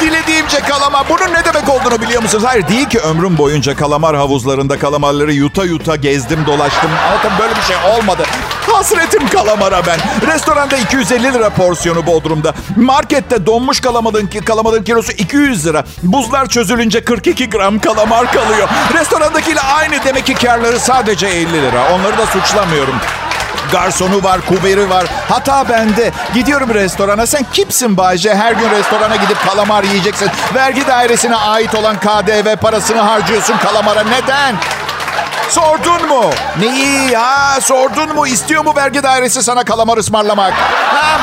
Dilediğimce 0.00 0.60
kalamar. 0.60 1.02
Bunun 1.08 1.34
ne 1.34 1.44
demek 1.44 1.68
olduğunu 1.68 2.00
biliyor 2.02 2.22
musunuz? 2.22 2.44
Hayır 2.46 2.68
değil 2.68 2.88
ki 2.88 2.98
ömrüm 3.00 3.38
boyunca 3.38 3.76
kalamar 3.76 4.16
havuzlarında 4.16 4.78
kalamarları 4.78 5.32
yuta 5.32 5.64
yuta 5.64 5.96
gezdim 5.96 6.46
dolaştım. 6.46 6.90
Ama 7.08 7.22
tabii 7.22 7.38
böyle 7.42 7.54
bir 7.56 7.62
şey 7.62 7.76
olmadı. 7.98 8.22
Hasretim 8.72 9.28
kalamara 9.28 9.86
ben. 9.86 9.98
Restoranda 10.34 10.76
250 10.76 11.32
lira 11.34 11.50
porsiyonu 11.50 12.06
Bodrum'da. 12.06 12.54
Markette 12.76 13.46
donmuş 13.46 13.80
kalamarın, 13.80 14.30
kalamarın 14.46 14.82
kilosu 14.82 15.12
200 15.12 15.66
lira. 15.66 15.84
Buzlar 16.02 16.46
çözülünce 16.48 17.04
42 17.04 17.50
gram 17.50 17.78
kalamar 17.78 18.32
kalıyor. 18.32 18.68
Restorandakiyle 18.94 19.60
aynı 19.60 20.04
demek 20.04 20.26
ki 20.26 20.34
karları 20.34 20.80
sadece 20.80 21.26
50 21.26 21.52
lira. 21.52 21.92
Onları 21.94 22.18
da 22.18 22.26
suçlamıyorum. 22.26 22.94
Garsonu 23.74 24.22
var, 24.22 24.40
kuberi 24.40 24.90
var. 24.90 25.04
Hata 25.28 25.68
bende. 25.68 26.12
Gidiyorum 26.34 26.74
restorana. 26.74 27.26
Sen 27.26 27.46
kimsin 27.52 27.96
Bayce? 27.96 28.34
Her 28.34 28.52
gün 28.52 28.70
restorana 28.70 29.16
gidip 29.16 29.36
kalamar 29.48 29.84
yiyeceksin. 29.84 30.30
Vergi 30.54 30.86
dairesine 30.86 31.36
ait 31.36 31.74
olan 31.74 31.96
KDV 32.00 32.56
parasını 32.56 33.00
harcıyorsun 33.00 33.56
kalamara. 33.58 34.02
Neden? 34.04 34.54
Sordun 35.48 36.08
mu? 36.08 36.30
Neyi 36.58 37.10
ya? 37.10 37.58
Sordun 37.60 38.14
mu? 38.14 38.26
İstiyor 38.26 38.64
mu 38.64 38.72
vergi 38.76 39.02
dairesi 39.02 39.42
sana 39.42 39.64
kalamar 39.64 39.96
ısmarlamak? 39.96 40.52
Ha? 40.94 41.20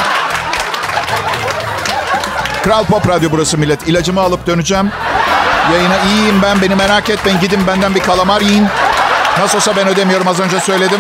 Kral 2.64 2.84
Pop 2.86 3.10
Radyo 3.10 3.30
burası 3.32 3.58
millet. 3.58 3.88
İlacımı 3.88 4.22
alıp 4.22 4.48
döneceğim. 4.48 4.92
Yayına 5.74 5.98
iyiyim 5.98 6.42
ben. 6.44 6.62
Beni 6.62 6.76
merak 6.76 7.10
etmeyin. 7.10 7.40
Gidin 7.40 7.68
benden 7.68 7.96
bir 7.96 8.00
kalamar 8.00 8.42
yiyin. 8.42 8.68
Nasıl 9.42 9.76
ben 9.76 9.88
ödemiyorum 9.88 10.28
az 10.28 10.40
önce 10.40 10.60
söyledim. 10.60 11.00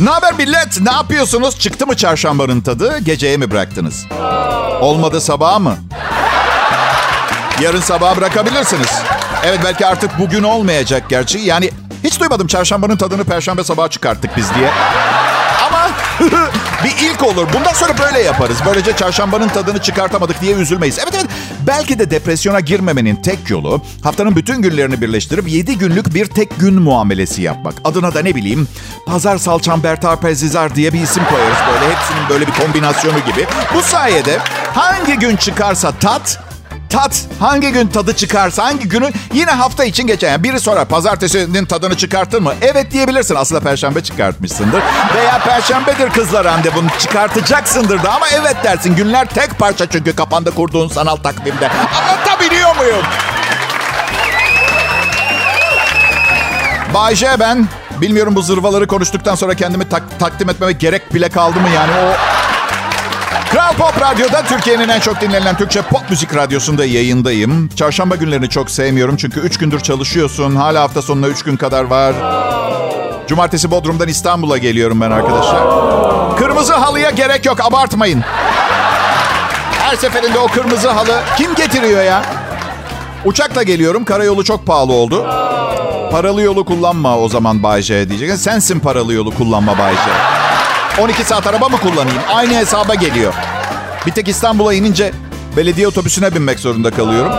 Ne 0.00 0.10
haber 0.10 0.32
millet? 0.32 0.80
Ne 0.80 0.92
yapıyorsunuz? 0.92 1.58
Çıktı 1.58 1.86
mı 1.86 1.96
çarşambanın 1.96 2.60
tadı? 2.60 2.98
Geceye 2.98 3.36
mi 3.36 3.50
bıraktınız? 3.50 4.06
Olmadı 4.80 5.20
sabaha 5.20 5.58
mı? 5.58 5.76
Yarın 7.60 7.80
sabaha 7.80 8.16
bırakabilirsiniz. 8.16 9.02
Evet 9.44 9.60
belki 9.64 9.86
artık 9.86 10.18
bugün 10.18 10.42
olmayacak 10.42 11.02
gerçi. 11.08 11.38
Yani 11.38 11.70
hiç 12.04 12.20
duymadım 12.20 12.46
çarşambanın 12.46 12.96
tadını 12.96 13.24
perşembe 13.24 13.64
sabaha 13.64 13.88
çıkarttık 13.88 14.36
biz 14.36 14.54
diye. 14.54 14.70
Ama 15.66 15.88
bir 16.84 17.06
ilk 17.06 17.22
olur. 17.22 17.48
Bundan 17.54 17.72
sonra 17.72 17.98
böyle 17.98 18.20
yaparız. 18.20 18.58
Böylece 18.66 18.96
çarşambanın 18.96 19.48
tadını 19.48 19.82
çıkartamadık 19.82 20.40
diye 20.40 20.54
üzülmeyiz. 20.54 20.98
Evet 20.98 21.14
evet. 21.14 21.26
Belki 21.66 21.98
de 21.98 22.10
depresyona 22.10 22.60
girmemenin 22.60 23.16
tek 23.16 23.50
yolu 23.50 23.82
haftanın 24.02 24.36
bütün 24.36 24.62
günlerini 24.62 25.00
birleştirip 25.00 25.48
7 25.48 25.78
günlük 25.78 26.14
bir 26.14 26.26
tek 26.26 26.60
gün 26.60 26.82
muamelesi 26.82 27.42
yapmak. 27.42 27.74
Adına 27.84 28.14
da 28.14 28.22
ne 28.22 28.34
bileyim 28.34 28.68
pazar 29.06 29.38
salçam 29.38 29.82
bertar 29.82 30.20
pezizar 30.20 30.74
diye 30.74 30.92
bir 30.92 31.00
isim 31.00 31.24
koyarız 31.24 31.58
böyle. 31.72 31.94
Hepsinin 31.94 32.28
böyle 32.30 32.46
bir 32.46 32.52
kombinasyonu 32.52 33.18
gibi. 33.18 33.46
Bu 33.74 33.82
sayede 33.82 34.38
hangi 34.74 35.14
gün 35.18 35.36
çıkarsa 35.36 35.92
tat 35.92 36.49
tat 36.90 37.24
hangi 37.40 37.72
gün 37.72 37.88
tadı 37.88 38.16
çıkarsa 38.16 38.64
hangi 38.64 38.88
günü 38.88 39.10
yine 39.32 39.50
hafta 39.50 39.84
için 39.84 40.06
geçer. 40.06 40.30
Yani 40.30 40.42
biri 40.42 40.60
sorar 40.60 40.88
pazartesinin 40.88 41.66
tadını 41.66 41.96
çıkarttın 41.96 42.42
mı? 42.42 42.54
Evet 42.62 42.90
diyebilirsin. 42.90 43.34
Aslında 43.34 43.60
perşembe 43.60 44.02
çıkartmışsındır. 44.02 44.82
Veya 45.14 45.38
perşembedir 45.38 46.10
kızlar 46.10 46.44
randevun 46.44 46.90
çıkartacaksındır 46.98 48.02
da 48.02 48.12
ama 48.12 48.26
evet 48.28 48.56
dersin. 48.64 48.96
Günler 48.96 49.26
tek 49.28 49.58
parça 49.58 49.86
çünkü 49.86 50.16
kafanda 50.16 50.50
kurduğun 50.50 50.88
sanal 50.88 51.16
takvimde. 51.16 51.70
Anlatabiliyor 52.00 52.76
muyum? 52.76 53.02
Bayce 56.94 57.36
ben. 57.40 57.68
Bilmiyorum 58.00 58.36
bu 58.36 58.42
zırvaları 58.42 58.86
konuştuktan 58.86 59.34
sonra 59.34 59.54
kendimi 59.54 59.88
tak- 59.88 60.18
takdim 60.18 60.50
etmeme 60.50 60.72
gerek 60.72 61.14
bile 61.14 61.28
kaldı 61.28 61.60
mı 61.60 61.68
yani 61.74 61.92
o... 61.92 62.39
Kral 63.50 63.72
Pop 63.74 64.00
Radyo'da 64.00 64.42
Türkiye'nin 64.42 64.88
en 64.88 65.00
çok 65.00 65.20
dinlenen 65.20 65.56
Türkçe 65.56 65.82
pop 65.82 66.10
müzik 66.10 66.36
radyosunda 66.36 66.84
yayındayım. 66.84 67.68
Çarşamba 67.68 68.16
günlerini 68.16 68.48
çok 68.48 68.70
sevmiyorum 68.70 69.16
çünkü 69.16 69.40
3 69.40 69.58
gündür 69.58 69.80
çalışıyorsun. 69.80 70.56
Hala 70.56 70.82
hafta 70.82 71.02
sonuna 71.02 71.28
3 71.28 71.42
gün 71.42 71.56
kadar 71.56 71.84
var. 71.84 72.14
Cumartesi 73.28 73.70
Bodrum'dan 73.70 74.08
İstanbul'a 74.08 74.58
geliyorum 74.58 75.00
ben 75.00 75.10
arkadaşlar. 75.10 75.62
Kırmızı 76.36 76.74
halıya 76.74 77.10
gerek 77.10 77.46
yok 77.46 77.60
abartmayın. 77.60 78.20
Her 79.78 79.96
seferinde 79.96 80.38
o 80.38 80.46
kırmızı 80.46 80.88
halı 80.90 81.20
kim 81.36 81.54
getiriyor 81.54 82.02
ya? 82.04 82.22
Uçakla 83.24 83.62
geliyorum. 83.62 84.04
Karayolu 84.04 84.44
çok 84.44 84.66
pahalı 84.66 84.92
oldu. 84.92 85.26
Paralı 86.10 86.42
yolu 86.42 86.64
kullanma 86.64 87.18
o 87.18 87.28
zaman 87.28 87.62
Bayce 87.62 88.08
diyecek. 88.08 88.32
Sensin 88.32 88.80
paralı 88.80 89.12
yolu 89.12 89.34
kullanma 89.34 89.78
Bayce. 89.78 90.10
12 90.98 91.24
saat 91.24 91.46
araba 91.46 91.68
mı 91.68 91.76
kullanayım? 91.80 92.22
Aynı 92.34 92.54
hesaba 92.54 92.94
geliyor. 92.94 93.34
Bir 94.06 94.12
tek 94.12 94.28
İstanbul'a 94.28 94.74
inince 94.74 95.12
belediye 95.56 95.88
otobüsüne 95.88 96.34
binmek 96.34 96.58
zorunda 96.58 96.90
kalıyorum. 96.90 97.32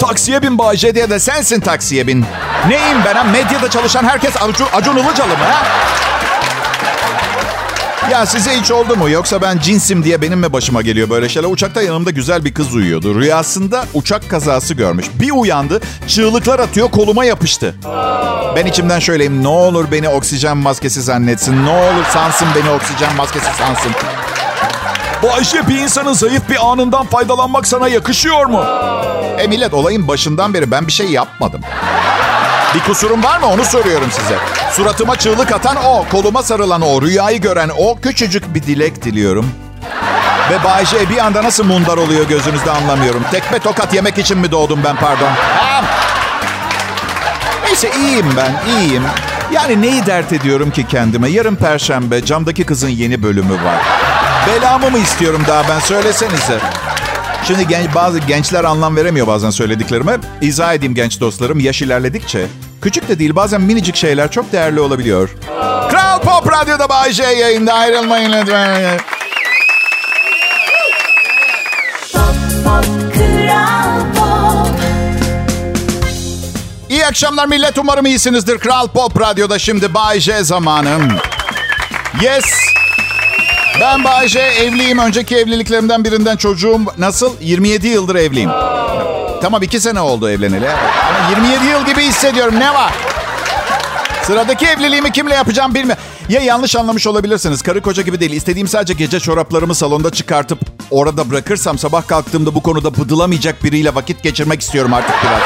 Taksiye 0.00 0.42
bin 0.42 0.58
Bayce 0.58 0.94
diye 0.94 1.10
de 1.10 1.18
sensin 1.18 1.60
taksiye 1.60 2.06
bin. 2.06 2.24
Neyim 2.68 2.98
ben 3.06 3.14
ha? 3.14 3.24
Medyada 3.24 3.70
çalışan 3.70 4.04
herkes 4.04 4.42
Acun, 4.42 4.66
Acun 4.74 4.96
Ilıcalı 4.96 5.28
mı 5.28 5.44
ha? 5.44 5.62
Ya 8.10 8.26
size 8.26 8.50
hiç 8.60 8.70
oldu 8.70 8.96
mu? 8.96 9.10
Yoksa 9.10 9.42
ben 9.42 9.58
cinsim 9.58 10.04
diye 10.04 10.22
benim 10.22 10.38
mi 10.38 10.52
başıma 10.52 10.82
geliyor 10.82 11.10
böyle 11.10 11.28
şeyler? 11.28 11.48
Uçakta 11.48 11.82
yanımda 11.82 12.10
güzel 12.10 12.44
bir 12.44 12.54
kız 12.54 12.74
uyuyordu. 12.74 13.20
Rüyasında 13.20 13.84
uçak 13.94 14.30
kazası 14.30 14.74
görmüş. 14.74 15.06
Bir 15.14 15.30
uyandı, 15.30 15.80
çığlıklar 16.08 16.58
atıyor, 16.58 16.90
koluma 16.90 17.24
yapıştı. 17.24 17.74
Ben 18.56 18.66
içimden 18.66 18.98
şöyleyim. 18.98 19.42
Ne 19.44 19.48
olur 19.48 19.86
beni 19.92 20.08
oksijen 20.08 20.56
maskesi 20.56 21.02
zannetsin. 21.02 21.66
Ne 21.66 21.70
olur 21.70 22.04
sansın 22.12 22.48
beni 22.56 22.70
oksijen 22.70 23.16
maskesi 23.16 23.46
sansın. 23.58 23.92
Bu 25.22 25.32
Ayşe 25.32 25.68
bir 25.68 25.78
insanın 25.78 26.12
zayıf 26.12 26.48
bir 26.50 26.70
anından 26.70 27.06
faydalanmak 27.06 27.66
sana 27.66 27.88
yakışıyor 27.88 28.46
mu? 28.46 28.64
E 29.38 29.46
millet 29.46 29.74
olayın 29.74 30.08
başından 30.08 30.54
beri 30.54 30.70
ben 30.70 30.86
bir 30.86 30.92
şey 30.92 31.06
yapmadım. 31.06 31.60
Bir 32.74 32.80
kusurum 32.80 33.24
var 33.24 33.38
mı 33.40 33.46
onu 33.46 33.64
soruyorum 33.64 34.10
size. 34.10 34.38
Suratıma 34.72 35.16
çığlık 35.16 35.52
atan 35.52 35.76
o, 35.76 36.04
koluma 36.10 36.42
sarılan 36.42 36.82
o, 36.82 37.02
rüyayı 37.02 37.40
gören 37.40 37.70
o, 37.78 38.00
küçücük 38.00 38.54
bir 38.54 38.62
dilek 38.62 39.04
diliyorum. 39.04 39.50
Ve 40.50 40.64
Bayce 40.64 41.10
bir 41.10 41.18
anda 41.18 41.42
nasıl 41.42 41.64
mundar 41.64 41.96
oluyor 41.96 42.28
gözünüzde 42.28 42.70
anlamıyorum. 42.70 43.22
Tekme 43.30 43.58
tokat 43.58 43.94
yemek 43.94 44.18
için 44.18 44.38
mi 44.38 44.50
doğdum 44.50 44.80
ben 44.84 44.96
pardon? 44.96 45.28
Ha? 45.58 45.84
Neyse 47.66 47.90
iyiyim 47.98 48.32
ben, 48.36 48.52
iyiyim. 48.72 49.02
Yani 49.52 49.82
neyi 49.82 50.06
dert 50.06 50.32
ediyorum 50.32 50.70
ki 50.70 50.86
kendime? 50.88 51.28
Yarın 51.28 51.56
perşembe 51.56 52.24
camdaki 52.24 52.64
kızın 52.64 52.88
yeni 52.88 53.22
bölümü 53.22 53.54
var. 53.54 53.82
Belamı 54.46 54.90
mı 54.90 54.98
istiyorum 54.98 55.42
daha 55.48 55.68
ben 55.68 55.78
söylesenize. 55.78 56.58
Şimdi 57.46 57.68
genç, 57.68 57.94
bazı 57.94 58.18
gençler 58.18 58.64
anlam 58.64 58.96
veremiyor 58.96 59.26
bazen 59.26 59.50
söylediklerime. 59.50 60.18
İzah 60.40 60.74
edeyim 60.74 60.94
genç 60.94 61.20
dostlarım. 61.20 61.60
Yaş 61.60 61.82
ilerledikçe 61.82 62.46
küçük 62.82 63.08
de 63.08 63.18
değil 63.18 63.36
bazen 63.36 63.60
minicik 63.60 63.96
şeyler 63.96 64.30
çok 64.30 64.52
değerli 64.52 64.80
olabiliyor. 64.80 65.30
Kral 65.90 66.20
Pop 66.20 66.52
Radyo'da 66.52 66.88
Bay 66.88 67.12
J 67.12 67.22
yayında 67.22 67.72
ayrılmayın 67.72 68.32
lütfen. 68.32 68.98
Kral 72.12 74.00
Pop 74.14 74.70
İyi 76.88 77.06
akşamlar 77.06 77.46
millet. 77.46 77.78
Umarım 77.78 78.06
iyisinizdir. 78.06 78.58
Kral 78.58 78.88
Pop 78.88 79.20
Radyo'da 79.20 79.58
şimdi 79.58 79.94
Bay 79.94 80.20
J 80.20 80.44
zamanım. 80.44 81.02
Yes. 82.22 82.44
Ben 83.80 84.04
Bay 84.04 84.28
J 84.28 84.40
evliyim. 84.40 84.98
Önceki 84.98 85.36
evliliklerimden 85.36 86.04
birinden 86.04 86.36
çocuğum 86.36 86.80
nasıl? 86.98 87.40
27 87.40 87.88
yıldır 87.88 88.14
evliyim. 88.14 88.50
Tamam 89.42 89.62
iki 89.62 89.80
sene 89.80 90.00
oldu 90.00 90.30
evleneli. 90.30 90.68
Ama 90.70 91.30
27 91.30 91.64
yıl 91.66 91.86
gibi 91.86 92.02
hissediyorum. 92.02 92.60
Ne 92.60 92.74
var? 92.74 92.92
Sıradaki 94.22 94.66
evliliğimi 94.66 95.12
kimle 95.12 95.34
yapacağım 95.34 95.74
bilmiyorum. 95.74 96.02
Ya 96.28 96.40
yanlış 96.40 96.76
anlamış 96.76 97.06
olabilirsiniz. 97.06 97.62
Karı 97.62 97.80
koca 97.82 98.02
gibi 98.02 98.20
değil. 98.20 98.32
İstediğim 98.32 98.68
sadece 98.68 98.94
gece 98.94 99.20
çoraplarımı 99.20 99.74
salonda 99.74 100.10
çıkartıp 100.10 100.58
orada 100.90 101.30
bırakırsam 101.30 101.78
sabah 101.78 102.06
kalktığımda 102.06 102.54
bu 102.54 102.62
konuda 102.62 102.94
bıdılamayacak 102.96 103.64
biriyle 103.64 103.94
vakit 103.94 104.22
geçirmek 104.22 104.60
istiyorum 104.60 104.92
artık 104.94 105.14
biraz. 105.24 105.40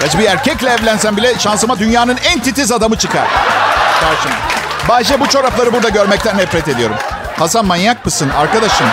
Gerçi 0.00 0.18
bir 0.18 0.24
erkekle 0.24 0.68
evlensem 0.70 1.16
bile 1.16 1.38
şansıma 1.38 1.78
dünyanın 1.78 2.16
en 2.24 2.40
titiz 2.42 2.72
adamı 2.72 2.98
çıkar. 2.98 3.28
Karşıma. 4.00 4.57
Bayce 4.88 5.20
bu 5.20 5.28
çorapları 5.28 5.72
burada 5.72 5.88
görmekten 5.88 6.38
nefret 6.38 6.68
ediyorum. 6.68 6.96
Hasan 7.38 7.64
manyak 7.66 8.04
mısın 8.04 8.30
arkadaşım? 8.38 8.86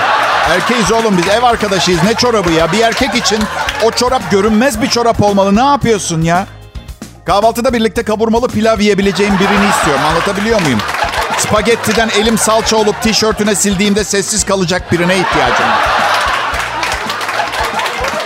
Erkeğiz 0.50 0.92
oğlum 0.92 1.18
biz 1.18 1.27
ev 1.27 1.44
arkadaşıyız. 1.44 2.04
Ne 2.04 2.13
çorabı 2.13 2.51
ya? 2.51 2.72
Bir 2.72 2.80
erkek 2.80 3.15
için 3.15 3.39
o 3.84 3.92
çorap 3.92 4.32
görünmez 4.32 4.82
bir 4.82 4.88
çorap 4.88 5.24
olmalı. 5.24 5.56
Ne 5.56 5.63
yapıyorsun 5.65 6.22
ya? 6.22 6.46
Kahvaltıda 7.25 7.74
birlikte 7.74 8.04
kavurmalı 8.04 8.48
pilav 8.48 8.80
yiyebileceğim 8.80 9.34
birini 9.39 9.70
istiyorum. 9.70 10.01
Anlatabiliyor 10.10 10.62
muyum? 10.62 10.80
Spagettiden 11.38 12.10
elim 12.10 12.38
salça 12.38 12.77
olup 12.77 13.01
tişörtüne 13.01 13.56
sildiğimde 13.56 14.04
sessiz 14.04 14.44
kalacak 14.44 14.92
birine 14.92 15.18
ihtiyacım 15.18 15.65
var. 15.70 15.80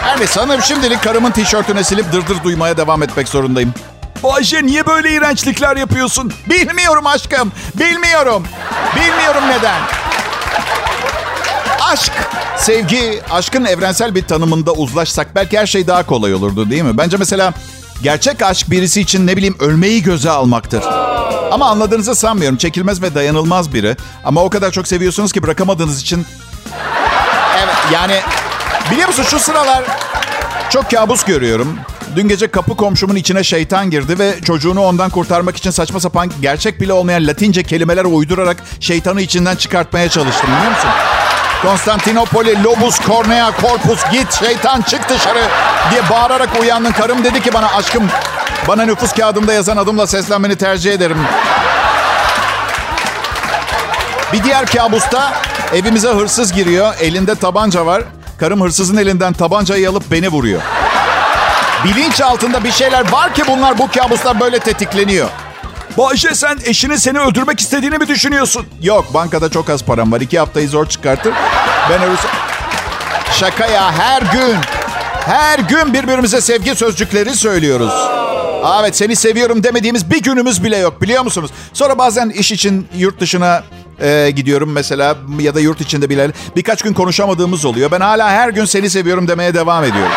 Yani 0.07 0.27
sanırım 0.27 0.61
şimdilik 0.61 1.03
karımın 1.03 1.31
tişörtüne 1.31 1.83
silip 1.83 2.11
dırdır 2.11 2.43
duymaya 2.43 2.77
devam 2.77 3.03
etmek 3.03 3.27
zorundayım. 3.27 3.73
Ayşe 4.23 4.65
niye 4.65 4.85
böyle 4.85 5.11
iğrençlikler 5.11 5.77
yapıyorsun? 5.77 6.33
Bilmiyorum 6.49 7.07
aşkım. 7.07 7.51
Bilmiyorum. 7.79 8.43
Bilmiyorum 8.95 9.43
neden. 9.49 9.81
Aşk, 11.81 12.11
sevgi, 12.57 13.21
aşkın 13.31 13.65
evrensel 13.65 14.15
bir 14.15 14.23
tanımında 14.23 14.71
uzlaşsak 14.71 15.35
belki 15.35 15.59
her 15.59 15.65
şey 15.65 15.87
daha 15.87 16.05
kolay 16.05 16.33
olurdu 16.33 16.69
değil 16.69 16.83
mi? 16.83 16.97
Bence 16.97 17.17
mesela 17.17 17.53
gerçek 18.03 18.41
aşk 18.41 18.71
birisi 18.71 19.01
için 19.01 19.27
ne 19.27 19.37
bileyim 19.37 19.55
ölmeyi 19.59 20.03
göze 20.03 20.29
almaktır. 20.29 20.83
Ama 21.51 21.69
anladığınızı 21.69 22.15
sanmıyorum. 22.15 22.57
Çekilmez 22.57 23.01
ve 23.01 23.15
dayanılmaz 23.15 23.73
biri. 23.73 23.97
Ama 24.23 24.43
o 24.43 24.49
kadar 24.49 24.71
çok 24.71 24.87
seviyorsunuz 24.87 25.31
ki 25.31 25.43
bırakamadığınız 25.43 26.01
için... 26.01 26.25
Evet 27.63 27.75
yani 27.93 28.19
biliyor 28.91 29.07
musun 29.07 29.23
şu 29.23 29.39
sıralar 29.39 29.83
çok 30.69 30.91
kabus 30.91 31.23
görüyorum. 31.23 31.79
Dün 32.15 32.27
gece 32.27 32.47
kapı 32.47 32.75
komşumun 32.75 33.15
içine 33.15 33.43
şeytan 33.43 33.89
girdi 33.89 34.19
ve 34.19 34.41
çocuğunu 34.45 34.81
ondan 34.81 35.09
kurtarmak 35.09 35.57
için 35.57 35.71
saçma 35.71 35.99
sapan 35.99 36.31
gerçek 36.41 36.81
bile 36.81 36.93
olmayan 36.93 37.27
latince 37.27 37.63
kelimeler 37.63 38.05
uydurarak 38.05 38.57
şeytanı 38.79 39.21
içinden 39.21 39.55
çıkartmaya 39.55 40.09
çalıştım 40.09 40.49
biliyor 40.57 40.71
musun? 40.71 40.89
Konstantinopoli, 41.61 42.63
Lobus, 42.63 42.99
Cornea, 42.99 43.51
Corpus, 43.61 44.11
git 44.11 44.33
şeytan 44.33 44.81
çık 44.81 45.09
dışarı 45.09 45.41
diye 45.91 46.01
bağırarak 46.11 46.49
uyandın. 46.61 46.91
Karım 46.91 47.23
dedi 47.23 47.41
ki 47.41 47.53
bana 47.53 47.67
aşkım 47.67 48.03
bana 48.67 48.85
nüfus 48.85 49.13
kağıdımda 49.13 49.53
yazan 49.53 49.77
adımla 49.77 50.07
seslenmeni 50.07 50.55
tercih 50.55 50.93
ederim. 50.93 51.17
Bir 54.33 54.43
diğer 54.43 54.65
kabusta 54.65 55.33
evimize 55.73 56.09
hırsız 56.09 56.53
giriyor. 56.53 56.93
Elinde 57.01 57.35
tabanca 57.35 57.85
var. 57.85 58.03
Karım 58.39 58.61
hırsızın 58.61 58.97
elinden 58.97 59.33
tabancayı 59.33 59.89
alıp 59.89 60.11
beni 60.11 60.29
vuruyor. 60.29 60.61
Bilinç 61.85 62.21
altında 62.21 62.63
bir 62.63 62.71
şeyler 62.71 63.11
var 63.11 63.33
ki 63.33 63.43
bunlar 63.47 63.77
bu 63.77 63.87
kabuslar 63.91 64.39
böyle 64.39 64.59
tetikleniyor. 64.59 65.29
Bayşe 65.97 66.35
sen 66.35 66.59
eşinin 66.65 66.95
seni 66.95 67.19
öldürmek 67.19 67.59
istediğini 67.59 67.97
mi 67.97 68.07
düşünüyorsun? 68.07 68.65
Yok 68.81 69.13
bankada 69.13 69.49
çok 69.49 69.69
az 69.69 69.83
param 69.83 70.11
var. 70.11 70.21
İki 70.21 70.39
haftayı 70.39 70.69
zor 70.69 70.85
çıkartır. 70.85 71.33
Ben 71.89 72.01
öyle... 72.01 72.15
Şaka 73.31 73.67
ya 73.67 73.91
her 73.91 74.21
gün. 74.21 74.55
Her 75.25 75.59
gün 75.59 75.93
birbirimize 75.93 76.41
sevgi 76.41 76.75
sözcükleri 76.75 77.35
söylüyoruz. 77.35 77.93
Evet 78.81 78.95
seni 78.95 79.15
seviyorum 79.15 79.63
demediğimiz 79.63 80.11
bir 80.11 80.23
günümüz 80.23 80.63
bile 80.63 80.77
yok 80.77 81.01
biliyor 81.01 81.23
musunuz? 81.23 81.51
Sonra 81.73 81.97
bazen 81.97 82.29
iş 82.29 82.51
için 82.51 82.87
yurt 82.95 83.19
dışına 83.19 83.63
e, 84.01 84.31
gidiyorum 84.35 84.71
mesela 84.71 85.15
ya 85.39 85.55
da 85.55 85.59
yurt 85.59 85.81
içinde 85.81 86.09
bile 86.09 86.31
birkaç 86.55 86.81
gün 86.81 86.93
konuşamadığımız 86.93 87.65
oluyor. 87.65 87.91
Ben 87.91 88.01
hala 88.01 88.29
her 88.29 88.49
gün 88.49 88.65
seni 88.65 88.89
seviyorum 88.89 89.27
demeye 89.27 89.53
devam 89.53 89.83
ediyorum. 89.83 90.11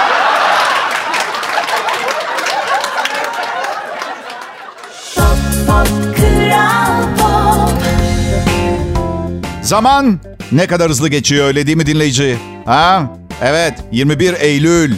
Zaman 9.72 10.20
ne 10.52 10.66
kadar 10.66 10.90
hızlı 10.90 11.08
geçiyor 11.08 11.46
öyle 11.46 11.66
değil 11.66 11.76
mi 11.76 11.86
dinleyici? 11.86 12.38
Ha? 12.66 13.02
Evet 13.42 13.74
21 13.92 14.34
Eylül. 14.40 14.94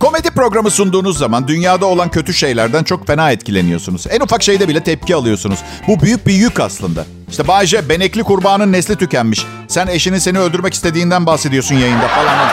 Komedi 0.00 0.30
programı 0.30 0.70
sunduğunuz 0.70 1.18
zaman 1.18 1.48
dünyada 1.48 1.86
olan 1.86 2.10
kötü 2.10 2.34
şeylerden 2.34 2.84
çok 2.84 3.06
fena 3.06 3.30
etkileniyorsunuz. 3.30 4.06
En 4.10 4.20
ufak 4.20 4.42
şeyde 4.42 4.68
bile 4.68 4.82
tepki 4.82 5.14
alıyorsunuz. 5.14 5.58
Bu 5.88 6.00
büyük 6.00 6.26
bir 6.26 6.32
yük 6.32 6.60
aslında. 6.60 7.04
İşte 7.30 7.48
Bayce 7.48 7.88
benekli 7.88 8.22
kurbanın 8.22 8.72
nesli 8.72 8.96
tükenmiş. 8.96 9.46
Sen 9.68 9.86
eşinin 9.86 10.18
seni 10.18 10.38
öldürmek 10.38 10.74
istediğinden 10.74 11.26
bahsediyorsun 11.26 11.74
yayında 11.74 12.08
falan. 12.08 12.48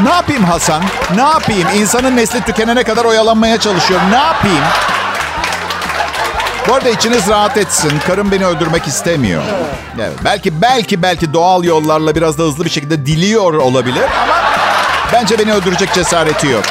Ne 0.00 0.10
yapayım 0.10 0.44
Hasan? 0.44 0.82
Ne 1.14 1.22
yapayım? 1.22 1.68
İnsanın 1.76 2.16
nesli 2.16 2.40
tükenene 2.40 2.82
kadar 2.82 3.04
oyalanmaya 3.04 3.60
çalışıyorum. 3.60 4.10
Ne 4.10 4.16
yapayım? 4.16 4.64
Bu 6.68 6.74
arada 6.74 6.88
içiniz 6.88 7.28
rahat 7.28 7.56
etsin. 7.56 7.92
Karım 8.06 8.32
beni 8.32 8.46
öldürmek 8.46 8.86
istemiyor. 8.86 9.42
Evet, 9.98 10.12
belki 10.24 10.62
belki 10.62 11.02
belki 11.02 11.32
doğal 11.32 11.64
yollarla 11.64 12.14
biraz 12.14 12.38
da 12.38 12.42
hızlı 12.42 12.64
bir 12.64 12.70
şekilde 12.70 13.06
diliyor 13.06 13.54
olabilir 13.54 14.04
ama 14.22 14.34
bence 15.12 15.38
beni 15.38 15.52
öldürecek 15.52 15.92
cesareti 15.94 16.46
yok. 16.46 16.64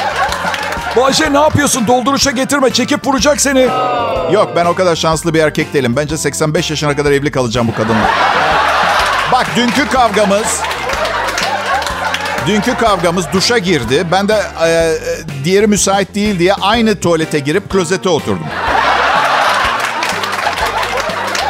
Bayşe 0.96 1.32
ne 1.32 1.38
yapıyorsun? 1.38 1.86
Dolduruşa 1.86 2.30
getirme. 2.30 2.70
Çekip 2.70 3.06
vuracak 3.06 3.40
seni. 3.40 3.68
Yok 4.32 4.52
ben 4.56 4.64
o 4.64 4.74
kadar 4.74 4.96
şanslı 4.96 5.34
bir 5.34 5.40
erkek 5.40 5.74
değilim. 5.74 5.96
Bence 5.96 6.18
85 6.18 6.70
yaşına 6.70 6.96
kadar 6.96 7.12
evli 7.12 7.30
kalacağım 7.30 7.68
bu 7.68 7.74
kadınla. 7.74 8.10
Bak 9.32 9.46
dünkü 9.56 9.88
kavgamız 9.88 10.60
Dünkü 12.46 12.74
kavgamız 12.76 13.24
duşa 13.32 13.58
girdi. 13.58 14.06
Ben 14.12 14.28
de 14.28 14.42
e, 14.62 14.68
e, 14.68 14.98
diğeri 15.44 15.66
müsait 15.66 16.14
değil 16.14 16.38
diye 16.38 16.54
aynı 16.54 17.00
tuvalete 17.00 17.38
girip 17.38 17.70
klozete 17.70 18.08
oturdum. 18.08 18.46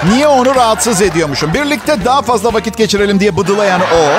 Niye 0.05 0.27
onu 0.27 0.55
rahatsız 0.55 1.03
ediyormuşum? 1.03 1.55
Birlikte 1.55 2.05
daha 2.05 2.23
fazla 2.23 2.55
vakit 2.55 2.77
geçirelim 2.77 3.21
diye 3.21 3.37
bıdılayan 3.37 3.81
o. 3.81 4.11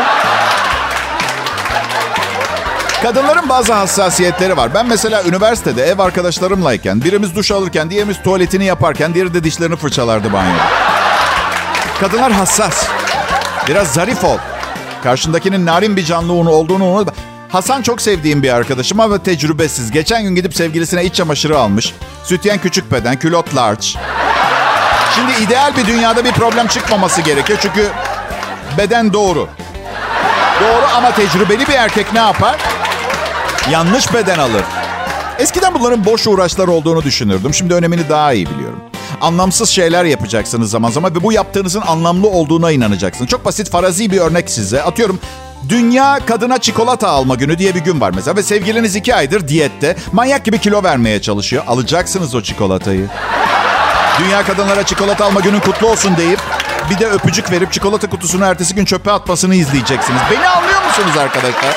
Kadınların 3.03 3.49
bazı 3.49 3.73
hassasiyetleri 3.73 4.57
var. 4.57 4.73
Ben 4.73 4.85
mesela 4.85 5.23
üniversitede 5.23 5.83
ev 5.83 5.99
arkadaşlarımlayken 5.99 7.03
birimiz 7.03 7.35
duş 7.35 7.51
alırken, 7.51 7.89
diğerimiz 7.89 8.21
tuvaletini 8.23 8.65
yaparken, 8.65 9.13
diğeri 9.13 9.33
de 9.33 9.43
dişlerini 9.43 9.75
fırçalardı 9.75 10.33
banyoda. 10.33 10.63
Kadınlar 11.99 12.31
hassas. 12.31 12.87
Biraz 13.67 13.87
zarif 13.93 14.23
ol. 14.23 14.37
Karşındakinin 15.03 15.65
narin 15.65 15.95
bir 15.95 16.05
canlı 16.05 16.33
olduğunu 16.33 16.85
unutma. 16.85 17.13
Hasan 17.49 17.81
çok 17.81 18.01
sevdiğim 18.01 18.43
bir 18.43 18.53
arkadaşım 18.53 18.99
ama 18.99 19.23
tecrübesiz. 19.23 19.91
Geçen 19.91 20.23
gün 20.23 20.35
gidip 20.35 20.55
sevgilisine 20.55 21.05
iç 21.05 21.15
çamaşırı 21.15 21.59
almış. 21.59 21.93
Sütyen 22.23 22.57
küçük 22.57 22.91
beden, 22.91 23.19
külot 23.19 23.55
large. 23.55 23.87
Şimdi 25.15 25.31
ideal 25.43 25.77
bir 25.77 25.87
dünyada 25.87 26.25
bir 26.25 26.31
problem 26.31 26.67
çıkmaması 26.67 27.21
gerekiyor. 27.21 27.59
Çünkü 27.61 27.87
beden 28.77 29.13
doğru. 29.13 29.47
Doğru 30.61 30.85
ama 30.95 31.11
tecrübeli 31.11 31.67
bir 31.67 31.73
erkek 31.73 32.13
ne 32.13 32.19
yapar? 32.19 32.57
Yanlış 33.71 34.13
beden 34.13 34.39
alır. 34.39 34.63
Eskiden 35.39 35.73
bunların 35.73 36.05
boş 36.05 36.27
uğraşlar 36.27 36.67
olduğunu 36.67 37.03
düşünürdüm. 37.03 37.53
Şimdi 37.53 37.73
önemini 37.73 38.09
daha 38.09 38.33
iyi 38.33 38.49
biliyorum. 38.49 38.79
Anlamsız 39.21 39.69
şeyler 39.69 40.05
yapacaksınız 40.05 40.71
zaman 40.71 40.91
zaman 40.91 41.15
ve 41.15 41.23
bu 41.23 41.33
yaptığınızın 41.33 41.81
anlamlı 41.81 42.27
olduğuna 42.27 42.71
inanacaksınız. 42.71 43.29
Çok 43.29 43.45
basit 43.45 43.69
farazi 43.69 44.11
bir 44.11 44.17
örnek 44.17 44.49
size. 44.49 44.83
Atıyorum 44.83 45.19
Dünya 45.69 46.19
Kadına 46.25 46.57
Çikolata 46.57 47.09
Alma 47.09 47.35
Günü 47.35 47.57
diye 47.57 47.75
bir 47.75 47.79
gün 47.79 48.01
var 48.01 48.11
mesela 48.15 48.35
ve 48.35 48.43
sevgiliniz 48.43 48.95
iki 48.95 49.15
aydır 49.15 49.47
diyette 49.47 49.95
manyak 50.13 50.45
gibi 50.45 50.59
kilo 50.59 50.83
vermeye 50.83 51.21
çalışıyor. 51.21 51.63
Alacaksınız 51.67 52.35
o 52.35 52.41
çikolatayı. 52.41 53.07
Dünya 54.19 54.43
Kadınlara 54.43 54.83
Çikolata 54.83 55.25
Alma 55.25 55.39
Günün 55.39 55.59
kutlu 55.59 55.87
olsun 55.87 56.17
deyip 56.17 56.39
bir 56.89 56.99
de 56.99 57.07
öpücük 57.07 57.51
verip 57.51 57.73
çikolata 57.73 58.09
kutusunu 58.09 58.45
ertesi 58.45 58.75
gün 58.75 58.85
çöpe 58.85 59.11
atmasını 59.11 59.55
izleyeceksiniz. 59.55 60.21
Beni 60.31 60.47
anlıyor 60.47 60.81
musunuz 60.87 61.17
arkadaşlar? 61.17 61.75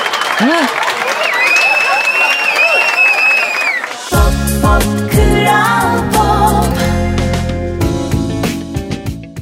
Pop, 4.11 4.33
pop. 4.61 4.83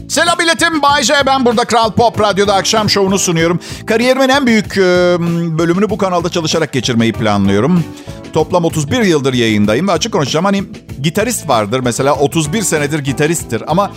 Selam 0.09 0.37
milletim. 0.37 0.81
Bay 0.81 1.03
J. 1.03 1.13
Ben 1.25 1.45
burada 1.45 1.65
Kral 1.65 1.91
Pop 1.91 2.19
Radyo'da 2.21 2.55
akşam 2.55 2.89
şovunu 2.89 3.19
sunuyorum. 3.19 3.59
Kariyerimin 3.87 4.29
en 4.29 4.45
büyük 4.45 4.77
e, 4.77 4.81
bölümünü 5.57 5.89
bu 5.89 5.97
kanalda 5.97 6.29
çalışarak 6.29 6.73
geçirmeyi 6.73 7.13
planlıyorum. 7.13 7.83
Toplam 8.33 8.65
31 8.65 9.01
yıldır 9.01 9.33
yayındayım 9.33 9.87
ve 9.87 9.91
açık 9.91 10.13
konuşacağım. 10.13 10.45
Hani 10.45 10.63
gitarist 11.01 11.49
vardır 11.49 11.79
mesela 11.79 12.15
31 12.15 12.61
senedir 12.61 12.99
gitaristtir 12.99 13.63
ama 13.67 13.91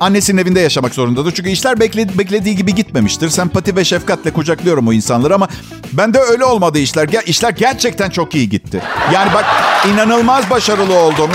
annesinin 0.00 0.42
evinde 0.42 0.60
yaşamak 0.60 0.94
zorundadır. 0.94 1.32
Çünkü 1.34 1.50
işler 1.50 1.80
bekledi, 1.80 2.18
beklediği 2.18 2.56
gibi 2.56 2.74
gitmemiştir. 2.74 3.28
Sempati 3.28 3.76
ve 3.76 3.84
şefkatle 3.84 4.30
kucaklıyorum 4.30 4.88
o 4.88 4.92
insanları 4.92 5.34
ama 5.34 5.48
bende 5.92 6.18
öyle 6.18 6.44
olmadı 6.44 6.78
işler. 6.78 7.08
İşler 7.26 7.50
gerçekten 7.50 8.10
çok 8.10 8.34
iyi 8.34 8.48
gitti. 8.48 8.82
Yani 9.14 9.30
bak 9.34 9.44
inanılmaz 9.92 10.50
başarılı 10.50 10.94
oldum. 10.98 11.30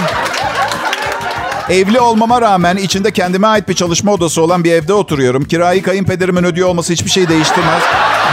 Evli 1.69 1.99
olmama 1.99 2.41
rağmen 2.41 2.77
içinde 2.77 3.11
kendime 3.11 3.47
ait 3.47 3.69
bir 3.69 3.73
çalışma 3.73 4.13
odası 4.13 4.41
olan 4.41 4.63
bir 4.63 4.71
evde 4.71 4.93
oturuyorum. 4.93 5.45
Kirayı 5.45 5.83
kayınpederimin 5.83 6.43
ödüyor 6.43 6.69
olması 6.69 6.93
hiçbir 6.93 7.09
şey 7.09 7.29
değiştirmez. 7.29 7.83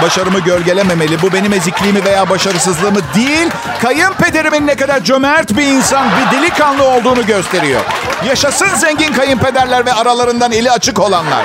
Başarımı 0.02 0.40
gölgelememeli. 0.40 1.22
Bu 1.22 1.32
benim 1.32 1.52
ezikliğimi 1.52 2.04
veya 2.04 2.30
başarısızlığımı 2.30 3.00
değil, 3.14 3.50
kayınpederimin 3.82 4.66
ne 4.66 4.76
kadar 4.76 5.04
cömert 5.04 5.56
bir 5.56 5.66
insan, 5.66 6.06
bir 6.10 6.38
delikanlı 6.38 6.84
olduğunu 6.84 7.26
gösteriyor. 7.26 7.80
Yaşasın 8.24 8.74
zengin 8.74 9.12
kayınpederler 9.12 9.86
ve 9.86 9.92
aralarından 9.92 10.52
eli 10.52 10.70
açık 10.70 10.98
olanlar. 10.98 11.44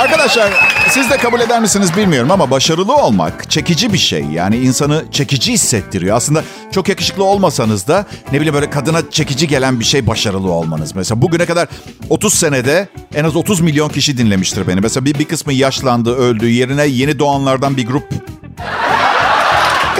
Arkadaşlar 0.00 0.73
siz 0.90 1.10
de 1.10 1.16
kabul 1.16 1.40
eder 1.40 1.60
misiniz 1.60 1.96
bilmiyorum 1.96 2.30
ama 2.30 2.50
başarılı 2.50 2.96
olmak 2.96 3.50
çekici 3.50 3.92
bir 3.92 3.98
şey. 3.98 4.24
Yani 4.24 4.56
insanı 4.56 5.04
çekici 5.10 5.52
hissettiriyor. 5.52 6.16
Aslında 6.16 6.44
çok 6.72 6.88
yakışıklı 6.88 7.24
olmasanız 7.24 7.88
da 7.88 8.06
ne 8.32 8.40
bileyim 8.40 8.54
böyle 8.54 8.70
kadına 8.70 9.10
çekici 9.10 9.48
gelen 9.48 9.80
bir 9.80 9.84
şey 9.84 10.06
başarılı 10.06 10.50
olmanız. 10.50 10.94
Mesela 10.94 11.22
bugüne 11.22 11.46
kadar 11.46 11.68
30 12.10 12.34
senede 12.34 12.88
en 13.14 13.24
az 13.24 13.36
30 13.36 13.60
milyon 13.60 13.88
kişi 13.88 14.18
dinlemiştir 14.18 14.68
beni. 14.68 14.80
Mesela 14.80 15.04
bir, 15.04 15.18
bir 15.18 15.24
kısmı 15.24 15.52
yaşlandı, 15.52 16.16
öldü. 16.16 16.48
Yerine 16.48 16.86
yeni 16.86 17.18
doğanlardan 17.18 17.76
bir 17.76 17.86
grup 17.86 18.08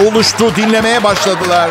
oluştu, 0.07 0.55
dinlemeye 0.55 1.03
başladılar. 1.03 1.69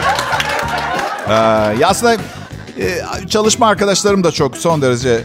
Ee, 1.29 1.33
ya 1.81 1.89
aslında 1.89 2.15
e, 2.15 3.01
çalışma 3.29 3.67
arkadaşlarım 3.67 4.25
da 4.25 4.33
çok 4.33 4.57
son 4.57 4.83
derece 4.83 5.25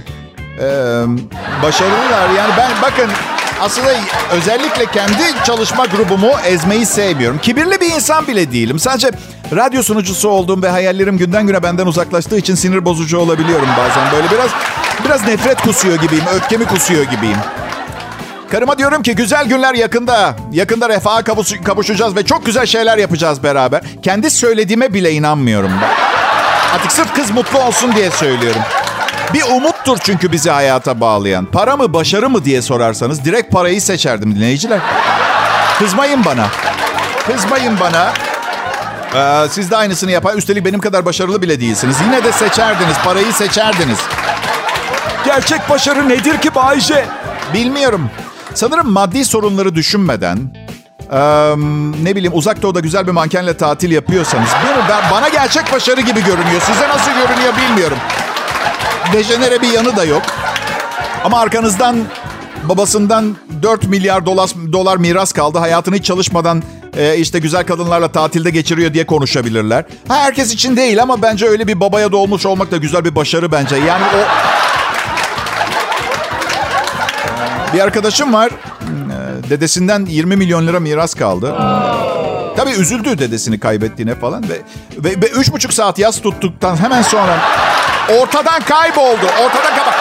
e, 0.60 0.68
başarılılar. 1.64 2.30
Yani 2.38 2.54
ben 2.58 2.72
bakın 2.82 3.10
aslında 3.62 3.88
özellikle 4.32 4.86
kendi 4.86 5.44
çalışma 5.44 5.86
grubumu 5.86 6.32
ezmeyi 6.46 6.86
sevmiyorum. 6.86 7.40
Kibirli 7.40 7.82
bir 7.82 7.92
insan 7.92 8.28
bile 8.28 8.52
değilim. 8.52 8.80
Sadece 8.80 9.12
radyo 9.56 9.84
sunucusu 9.84 10.30
olduğum 10.30 10.62
ve 10.62 10.70
hayallerim 10.70 11.18
günden 11.18 11.48
güne 11.48 11.64
benden 11.64 11.86
uzaklaştığı 11.86 12.38
için 12.38 12.56
sinir 12.56 12.86
bozucu 12.86 13.20
olabiliyorum 13.20 13.68
bazen. 13.78 14.12
Böyle 14.12 14.32
biraz 14.32 14.50
biraz 15.06 15.28
nefret 15.28 15.62
kusuyor 15.62 15.96
gibiyim, 16.02 16.24
öfkemi 16.36 16.66
kusuyor 16.66 17.04
gibiyim. 17.04 17.38
Karıma 18.52 18.78
diyorum 18.78 19.02
ki 19.04 19.16
güzel 19.16 19.46
günler 19.46 19.74
yakında. 19.74 20.36
Yakında 20.52 20.90
refaha 20.90 21.20
kavuş- 21.20 21.64
kavuşacağız 21.64 22.16
ve 22.16 22.26
çok 22.26 22.46
güzel 22.46 22.66
şeyler 22.66 22.98
yapacağız 22.98 23.44
beraber. 23.44 23.82
Kendi 24.04 24.32
söylediğime 24.32 24.94
bile 24.94 25.12
inanmıyorum 25.12 25.72
ben. 25.82 25.90
Artık 26.76 26.92
sırf 26.92 27.14
kız 27.16 27.32
mutlu 27.32 27.60
olsun 27.60 27.96
diye 27.96 28.12
söylüyorum. 28.12 28.62
Bir 29.34 29.44
umuttur 29.44 29.98
çünkü 30.04 30.32
bizi 30.32 30.50
hayata 30.50 31.00
bağlayan. 31.02 31.46
Para 31.46 31.78
mı 31.78 31.94
başarı 31.94 32.30
mı 32.30 32.46
diye 32.46 32.62
sorarsanız 32.62 33.26
direkt 33.26 33.52
parayı 33.54 33.82
seçerdim 33.82 34.36
dinleyiciler. 34.36 34.80
Kızmayın 35.80 36.26
bana. 36.26 36.48
Kızmayın 37.28 37.80
bana. 37.80 38.14
Ee, 39.16 39.50
siz 39.50 39.72
de 39.72 39.78
aynısını 39.78 40.12
yapar. 40.12 40.36
Üstelik 40.36 40.66
benim 40.66 40.80
kadar 40.80 41.06
başarılı 41.06 41.42
bile 41.42 41.62
değilsiniz. 41.62 41.96
Yine 42.06 42.24
de 42.24 42.32
seçerdiniz. 42.32 42.98
Parayı 43.06 43.34
seçerdiniz. 43.34 43.98
Gerçek 45.26 45.70
başarı 45.70 46.10
nedir 46.10 46.38
ki 46.38 46.56
Bayce? 46.56 47.06
Bilmiyorum. 47.54 48.10
Sanırım 48.54 48.92
maddi 48.92 49.26
sorunları 49.26 49.76
düşünmeden 49.76 50.38
eee, 51.14 51.56
ne 52.04 52.16
bileyim 52.16 52.32
uzak 52.36 52.62
doğuda 52.62 52.80
güzel 52.80 53.08
bir 53.08 53.12
mankenle 53.12 53.58
tatil 53.58 53.92
yapıyorsanız 53.92 54.50
bilmiyorum, 54.60 54.84
ben, 54.90 55.12
bana 55.12 55.30
gerçek 55.30 55.74
başarı 55.74 56.02
gibi 56.02 56.24
görünüyor. 56.26 56.62
Size 56.62 56.88
nasıl 56.90 57.12
görünüyor 57.12 57.54
bilmiyorum. 57.58 57.98
Dejenere 59.14 59.62
bir 59.62 59.72
yanı 59.72 59.96
da 59.98 60.04
yok. 60.06 60.22
Ama 61.24 61.40
arkanızdan 61.40 61.98
babasından 62.64 63.36
4 63.62 63.84
milyar 63.88 64.26
dolar, 64.26 64.50
dolar 64.74 64.98
miras 64.98 65.32
kaldı. 65.32 65.58
Hayatını 65.58 65.96
hiç 65.96 66.06
çalışmadan 66.06 66.64
e, 66.98 67.18
işte 67.18 67.40
güzel 67.40 67.66
kadınlarla 67.66 68.08
tatilde 68.12 68.50
geçiriyor 68.50 68.94
diye 68.94 69.06
konuşabilirler. 69.06 69.86
Ha, 70.08 70.16
herkes 70.16 70.54
için 70.54 70.78
değil 70.78 71.02
ama 71.02 71.22
bence 71.22 71.46
öyle 71.48 71.68
bir 71.68 71.80
babaya 71.80 72.12
doğmuş 72.12 72.46
olmak 72.46 72.72
da 72.72 72.78
güzel 72.78 73.06
bir 73.06 73.16
başarı 73.16 73.52
bence. 73.52 73.76
Yani 73.76 74.04
o 74.06 74.20
Bir 77.74 77.80
arkadaşım 77.80 78.34
var. 78.34 78.50
Ee, 78.50 79.50
Dedesinden 79.50 80.06
20 80.06 80.36
milyon 80.36 80.68
lira 80.68 80.80
miras 80.80 81.14
kaldı. 81.14 81.56
Tabii 82.60 82.72
üzüldü 82.72 83.20
dedesini 83.20 83.60
kaybettiğine 83.60 84.16
falan 84.16 84.44
ve 84.50 84.62
ve, 84.98 85.22
ve 85.22 85.28
üç 85.28 85.52
buçuk 85.52 85.74
saat 85.74 86.00
yas 86.00 86.22
tuttuktan 86.22 86.78
hemen 86.78 87.02
sonra 87.02 87.38
ortadan 88.22 88.62
kayboldu. 88.62 89.26
Ortadan 89.26 89.76
Pop 89.76 89.94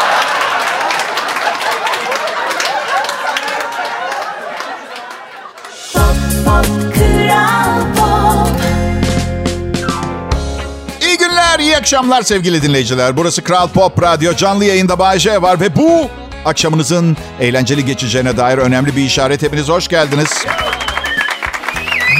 İyi 11.02 11.18
günler, 11.18 11.58
iyi 11.58 11.76
akşamlar 11.76 12.22
sevgili 12.22 12.62
dinleyiciler. 12.62 13.16
Burası 13.16 13.42
Kral 13.42 13.68
Pop 13.68 14.02
Radyo 14.02 14.34
canlı 14.34 14.64
yayında 14.64 14.98
Bay 14.98 15.18
J 15.18 15.42
var 15.42 15.60
ve 15.60 15.76
bu 15.76 16.10
akşamınızın 16.44 17.16
eğlenceli 17.40 17.84
geçeceğine 17.84 18.36
dair 18.36 18.58
önemli 18.58 18.96
bir 18.96 19.02
işaret. 19.02 19.42
Hepiniz 19.42 19.68
hoş 19.68 19.88
geldiniz. 19.88 20.28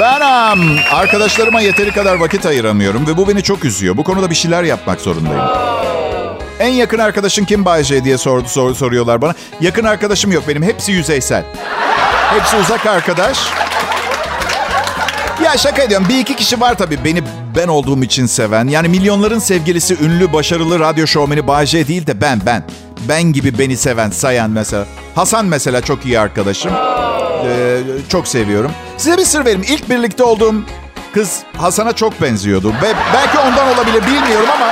Ben 0.01 0.21
am, 0.21 0.61
arkadaşlarıma 0.93 1.61
yeteri 1.61 1.93
kadar 1.93 2.15
vakit 2.15 2.47
ayıramıyorum 2.47 3.07
ve 3.07 3.17
bu 3.17 3.29
beni 3.29 3.43
çok 3.43 3.65
üzüyor. 3.65 3.97
Bu 3.97 4.05
konuda 4.05 4.31
bir 4.31 4.35
şeyler 4.35 4.63
yapmak 4.63 5.01
zorundayım. 5.01 5.45
En 6.61 6.69
yakın 6.69 6.99
arkadaşın 6.99 7.45
kim 7.45 7.65
Bay 7.65 7.85
J 7.85 8.05
diye 8.05 8.19
sordu, 8.19 8.49
sor, 8.49 8.75
soruyorlar 8.75 9.23
bana. 9.23 9.35
Yakın 9.61 9.85
arkadaşım 9.85 10.33
yok 10.33 10.45
benim. 10.49 10.63
Hepsi 10.63 10.93
yüzeysel. 10.93 11.45
Hepsi 12.31 12.57
uzak 12.57 12.87
arkadaş. 12.87 13.39
Ya 15.45 15.57
şaka 15.57 15.83
ediyorum. 15.83 16.07
Bir 16.09 16.19
iki 16.19 16.37
kişi 16.37 16.61
var 16.61 16.75
tabii 16.75 17.05
beni 17.05 17.23
ben 17.57 17.69
olduğum 17.69 18.03
için 18.03 18.27
seven. 18.27 18.69
Yani 18.69 18.89
milyonların 18.89 19.39
sevgilisi 19.39 19.97
ünlü, 20.05 20.33
başarılı 20.33 20.81
radyo 20.81 21.07
şovmeni 21.07 21.47
Bayce 21.47 21.89
değil 21.89 22.07
de 22.07 22.21
ben, 22.21 22.41
ben. 22.47 22.65
Ben 23.09 23.23
gibi 23.23 23.59
beni 23.59 23.77
seven, 23.77 24.11
sayan 24.11 24.51
mesela. 24.51 24.85
Hasan 25.15 25.47
mesela 25.47 25.81
çok 25.81 26.07
iyi 26.07 26.21
arkadaşım. 26.21 26.73
Ee, 27.47 27.79
çok 28.09 28.29
seviyorum. 28.29 28.73
Size 28.97 29.19
bir 29.19 29.25
sır 29.25 29.41
vereyim. 29.45 29.63
İlk 29.69 29.91
birlikte 29.91 30.25
olduğum 30.25 30.55
kız 31.15 31.39
Hasan'a 31.57 31.93
çok 31.93 32.23
benziyordu. 32.23 32.75
Ve 32.83 32.95
belki 33.15 33.39
ondan 33.39 33.69
olabilir 33.69 34.07
bilmiyorum 34.07 34.49
ama... 34.55 34.67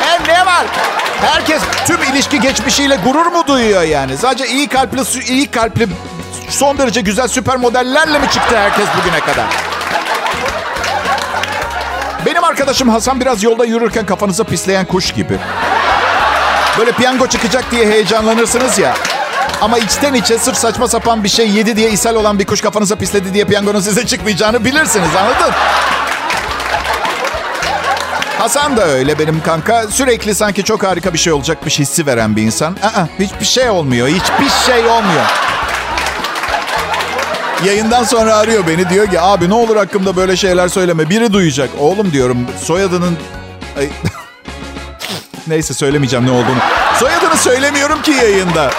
Her 0.00 0.28
ne 0.28 0.46
var? 0.46 0.66
Herkes 1.20 1.62
tüm 1.86 2.02
ilişki 2.02 2.40
geçmişiyle 2.40 2.96
gurur 3.04 3.26
mu 3.26 3.46
duyuyor 3.46 3.82
yani? 3.82 4.16
Sadece 4.16 4.46
iyi 4.46 4.68
kalpli, 4.68 5.00
iyi 5.28 5.50
kalpli, 5.50 5.86
son 6.48 6.78
derece 6.78 7.00
güzel 7.00 7.28
süper 7.28 7.56
modellerle 7.56 8.18
mi 8.18 8.30
çıktı 8.30 8.56
herkes 8.58 8.86
bugüne 9.00 9.20
kadar? 9.20 9.46
Benim 12.26 12.44
arkadaşım 12.44 12.88
Hasan 12.88 13.20
biraz 13.20 13.42
yolda 13.42 13.64
yürürken 13.64 14.06
kafanıza 14.06 14.44
pisleyen 14.44 14.84
kuş 14.84 15.12
gibi. 15.12 15.38
Böyle 16.78 16.92
piyango 16.92 17.26
çıkacak 17.26 17.70
diye 17.70 17.86
heyecanlanırsınız 17.86 18.78
ya. 18.78 18.94
Ama 19.60 19.78
içten 19.78 20.14
içe 20.14 20.38
sırf 20.38 20.56
saçma 20.56 20.88
sapan 20.88 21.24
bir 21.24 21.28
şey 21.28 21.50
yedi 21.50 21.76
diye 21.76 21.90
ishal 21.90 22.14
olan 22.14 22.38
bir 22.38 22.44
kuş 22.44 22.60
kafanıza 22.60 22.96
pisledi 22.96 23.34
diye 23.34 23.44
piyangonun 23.44 23.80
size 23.80 24.06
çıkmayacağını 24.06 24.64
bilirsiniz 24.64 25.08
anladın? 25.16 25.54
Hasan 28.38 28.76
da 28.76 28.86
öyle 28.86 29.18
benim 29.18 29.42
kanka. 29.42 29.86
Sürekli 29.90 30.34
sanki 30.34 30.64
çok 30.64 30.82
harika 30.84 31.12
bir 31.12 31.18
şey 31.18 31.32
olacakmış 31.32 31.78
hissi 31.78 32.06
veren 32.06 32.36
bir 32.36 32.42
insan. 32.42 32.76
Aa, 32.82 33.06
hiçbir 33.18 33.44
şey 33.44 33.70
olmuyor. 33.70 34.08
Hiçbir 34.08 34.72
şey 34.72 34.86
olmuyor. 34.86 35.24
Yayından 37.64 38.04
sonra 38.04 38.36
arıyor 38.36 38.64
beni. 38.68 38.90
Diyor 38.90 39.06
ki 39.10 39.20
abi 39.20 39.48
ne 39.48 39.54
olur 39.54 39.76
hakkımda 39.76 40.16
böyle 40.16 40.36
şeyler 40.36 40.68
söyleme. 40.68 41.10
Biri 41.10 41.32
duyacak. 41.32 41.70
Oğlum 41.80 42.12
diyorum 42.12 42.46
soyadının... 42.62 43.16
Ay... 43.78 43.88
Neyse 45.46 45.74
söylemeyeceğim 45.74 46.26
ne 46.26 46.30
olduğunu. 46.30 46.58
Soyadını 46.98 47.36
söylemiyorum 47.36 48.02
ki 48.02 48.10
yayında. 48.10 48.70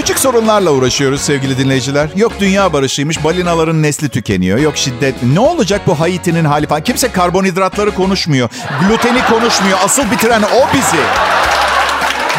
Küçük 0.00 0.18
sorunlarla 0.18 0.70
uğraşıyoruz 0.70 1.20
sevgili 1.20 1.58
dinleyiciler. 1.58 2.08
Yok 2.16 2.32
dünya 2.40 2.72
barışıymış, 2.72 3.24
balinaların 3.24 3.82
nesli 3.82 4.08
tükeniyor. 4.08 4.58
Yok 4.58 4.76
şiddet. 4.76 5.14
Ne 5.22 5.40
olacak 5.40 5.80
bu 5.86 6.00
Haiti'nin 6.00 6.44
hali 6.44 6.66
falan? 6.66 6.82
Kimse 6.82 7.08
karbonhidratları 7.12 7.90
konuşmuyor. 7.90 8.48
Gluteni 8.80 9.24
konuşmuyor. 9.24 9.78
Asıl 9.84 10.10
bitiren 10.10 10.42
o 10.42 10.74
bizi. 10.74 11.02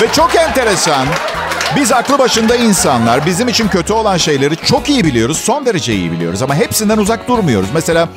Ve 0.01 0.13
çok 0.13 0.35
enteresan. 0.35 1.07
Biz 1.75 1.91
aklı 1.91 2.19
başında 2.19 2.55
insanlar 2.55 3.25
bizim 3.25 3.47
için 3.47 3.67
kötü 3.67 3.93
olan 3.93 4.17
şeyleri 4.17 4.55
çok 4.55 4.89
iyi 4.89 5.05
biliyoruz. 5.05 5.37
Son 5.37 5.65
derece 5.65 5.93
iyi 5.93 6.11
biliyoruz 6.11 6.41
ama 6.41 6.55
hepsinden 6.55 6.97
uzak 6.97 7.27
durmuyoruz. 7.27 7.69
Mesela 7.73 8.09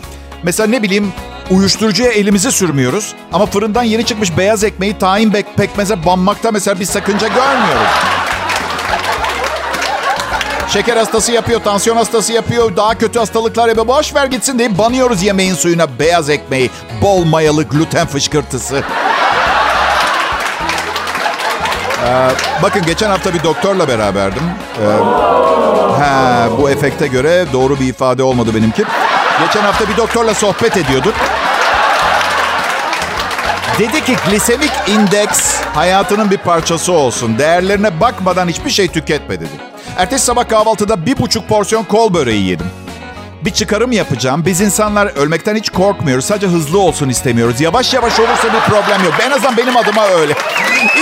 mesela 0.42 0.66
ne 0.66 0.82
bileyim 0.82 1.12
uyuşturucuya 1.50 2.10
elimizi 2.10 2.52
sürmüyoruz. 2.52 3.14
Ama 3.32 3.46
fırından 3.46 3.82
yeni 3.82 4.04
çıkmış 4.04 4.36
beyaz 4.36 4.64
ekmeği 4.64 4.98
tahin 4.98 5.32
bek 5.32 5.56
pekmeze 5.56 6.04
banmakta 6.06 6.50
mesela 6.50 6.80
bir 6.80 6.84
sakınca 6.84 7.28
görmüyoruz. 7.28 8.23
Şeker 10.74 10.96
hastası 10.96 11.32
yapıyor, 11.32 11.60
tansiyon 11.60 11.96
hastası 11.96 12.32
yapıyor, 12.32 12.76
daha 12.76 12.98
kötü 12.98 13.18
hastalıklar 13.18 13.68
yapıyor. 13.68 13.86
Boş 13.86 14.14
ver 14.14 14.26
gitsin 14.26 14.58
deyip 14.58 14.78
banıyoruz 14.78 15.22
yemeğin 15.22 15.54
suyuna 15.54 15.98
beyaz 15.98 16.30
ekmeği, 16.30 16.70
bol 17.02 17.24
mayalı 17.24 17.62
gluten 17.62 18.06
fışkırtısı. 18.06 18.82
Ee, 22.06 22.28
bakın 22.62 22.82
geçen 22.86 23.10
hafta 23.10 23.34
bir 23.34 23.42
doktorla 23.42 23.88
beraberdim. 23.88 24.42
Ee, 24.82 24.86
ha, 26.00 26.48
bu 26.58 26.70
efekte 26.70 27.06
göre 27.06 27.46
doğru 27.52 27.80
bir 27.80 27.86
ifade 27.86 28.22
olmadı 28.22 28.54
benimki. 28.54 28.84
Geçen 29.46 29.62
hafta 29.62 29.88
bir 29.88 29.96
doktorla 29.96 30.34
sohbet 30.34 30.76
ediyorduk. 30.76 31.14
Dedi 33.78 34.04
ki 34.04 34.16
glisemik 34.30 34.72
indeks 34.86 35.60
hayatının 35.74 36.30
bir 36.30 36.38
parçası 36.38 36.92
olsun. 36.92 37.38
Değerlerine 37.38 38.00
bakmadan 38.00 38.48
hiçbir 38.48 38.70
şey 38.70 38.88
tüketme 38.88 39.40
dedi. 39.40 39.73
Ertesi 39.96 40.24
sabah 40.24 40.48
kahvaltıda 40.48 41.06
bir 41.06 41.18
buçuk 41.18 41.48
porsiyon 41.48 41.84
kol 41.84 42.14
böreği 42.14 42.46
yedim. 42.46 42.66
Bir 43.44 43.50
çıkarım 43.50 43.92
yapacağım. 43.92 44.42
Biz 44.46 44.60
insanlar 44.60 45.06
ölmekten 45.06 45.56
hiç 45.56 45.70
korkmuyoruz. 45.70 46.24
Sadece 46.24 46.46
hızlı 46.46 46.78
olsun 46.78 47.08
istemiyoruz. 47.08 47.60
Yavaş 47.60 47.94
yavaş 47.94 48.20
olursa 48.20 48.44
bir 48.54 48.60
problem 48.72 49.04
yok. 49.04 49.14
En 49.26 49.30
azından 49.30 49.56
benim 49.56 49.76
adıma 49.76 50.06
öyle. 50.06 50.32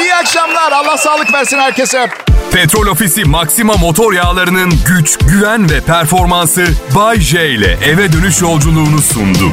İyi 0.02 0.14
akşamlar. 0.14 0.72
Allah 0.72 0.96
sağlık 0.96 1.32
versin 1.32 1.58
herkese. 1.58 2.08
Petrol 2.52 2.86
Ofisi 2.86 3.24
Maxima 3.24 3.74
motor 3.74 4.12
yağlarının 4.12 4.72
güç, 4.88 5.18
güven 5.18 5.70
ve 5.70 5.80
performansı 5.80 6.64
Bay 6.94 7.20
J 7.20 7.50
ile 7.50 7.78
eve 7.84 8.12
dönüş 8.12 8.42
yolculuğunu 8.42 9.02
sundu. 9.02 9.52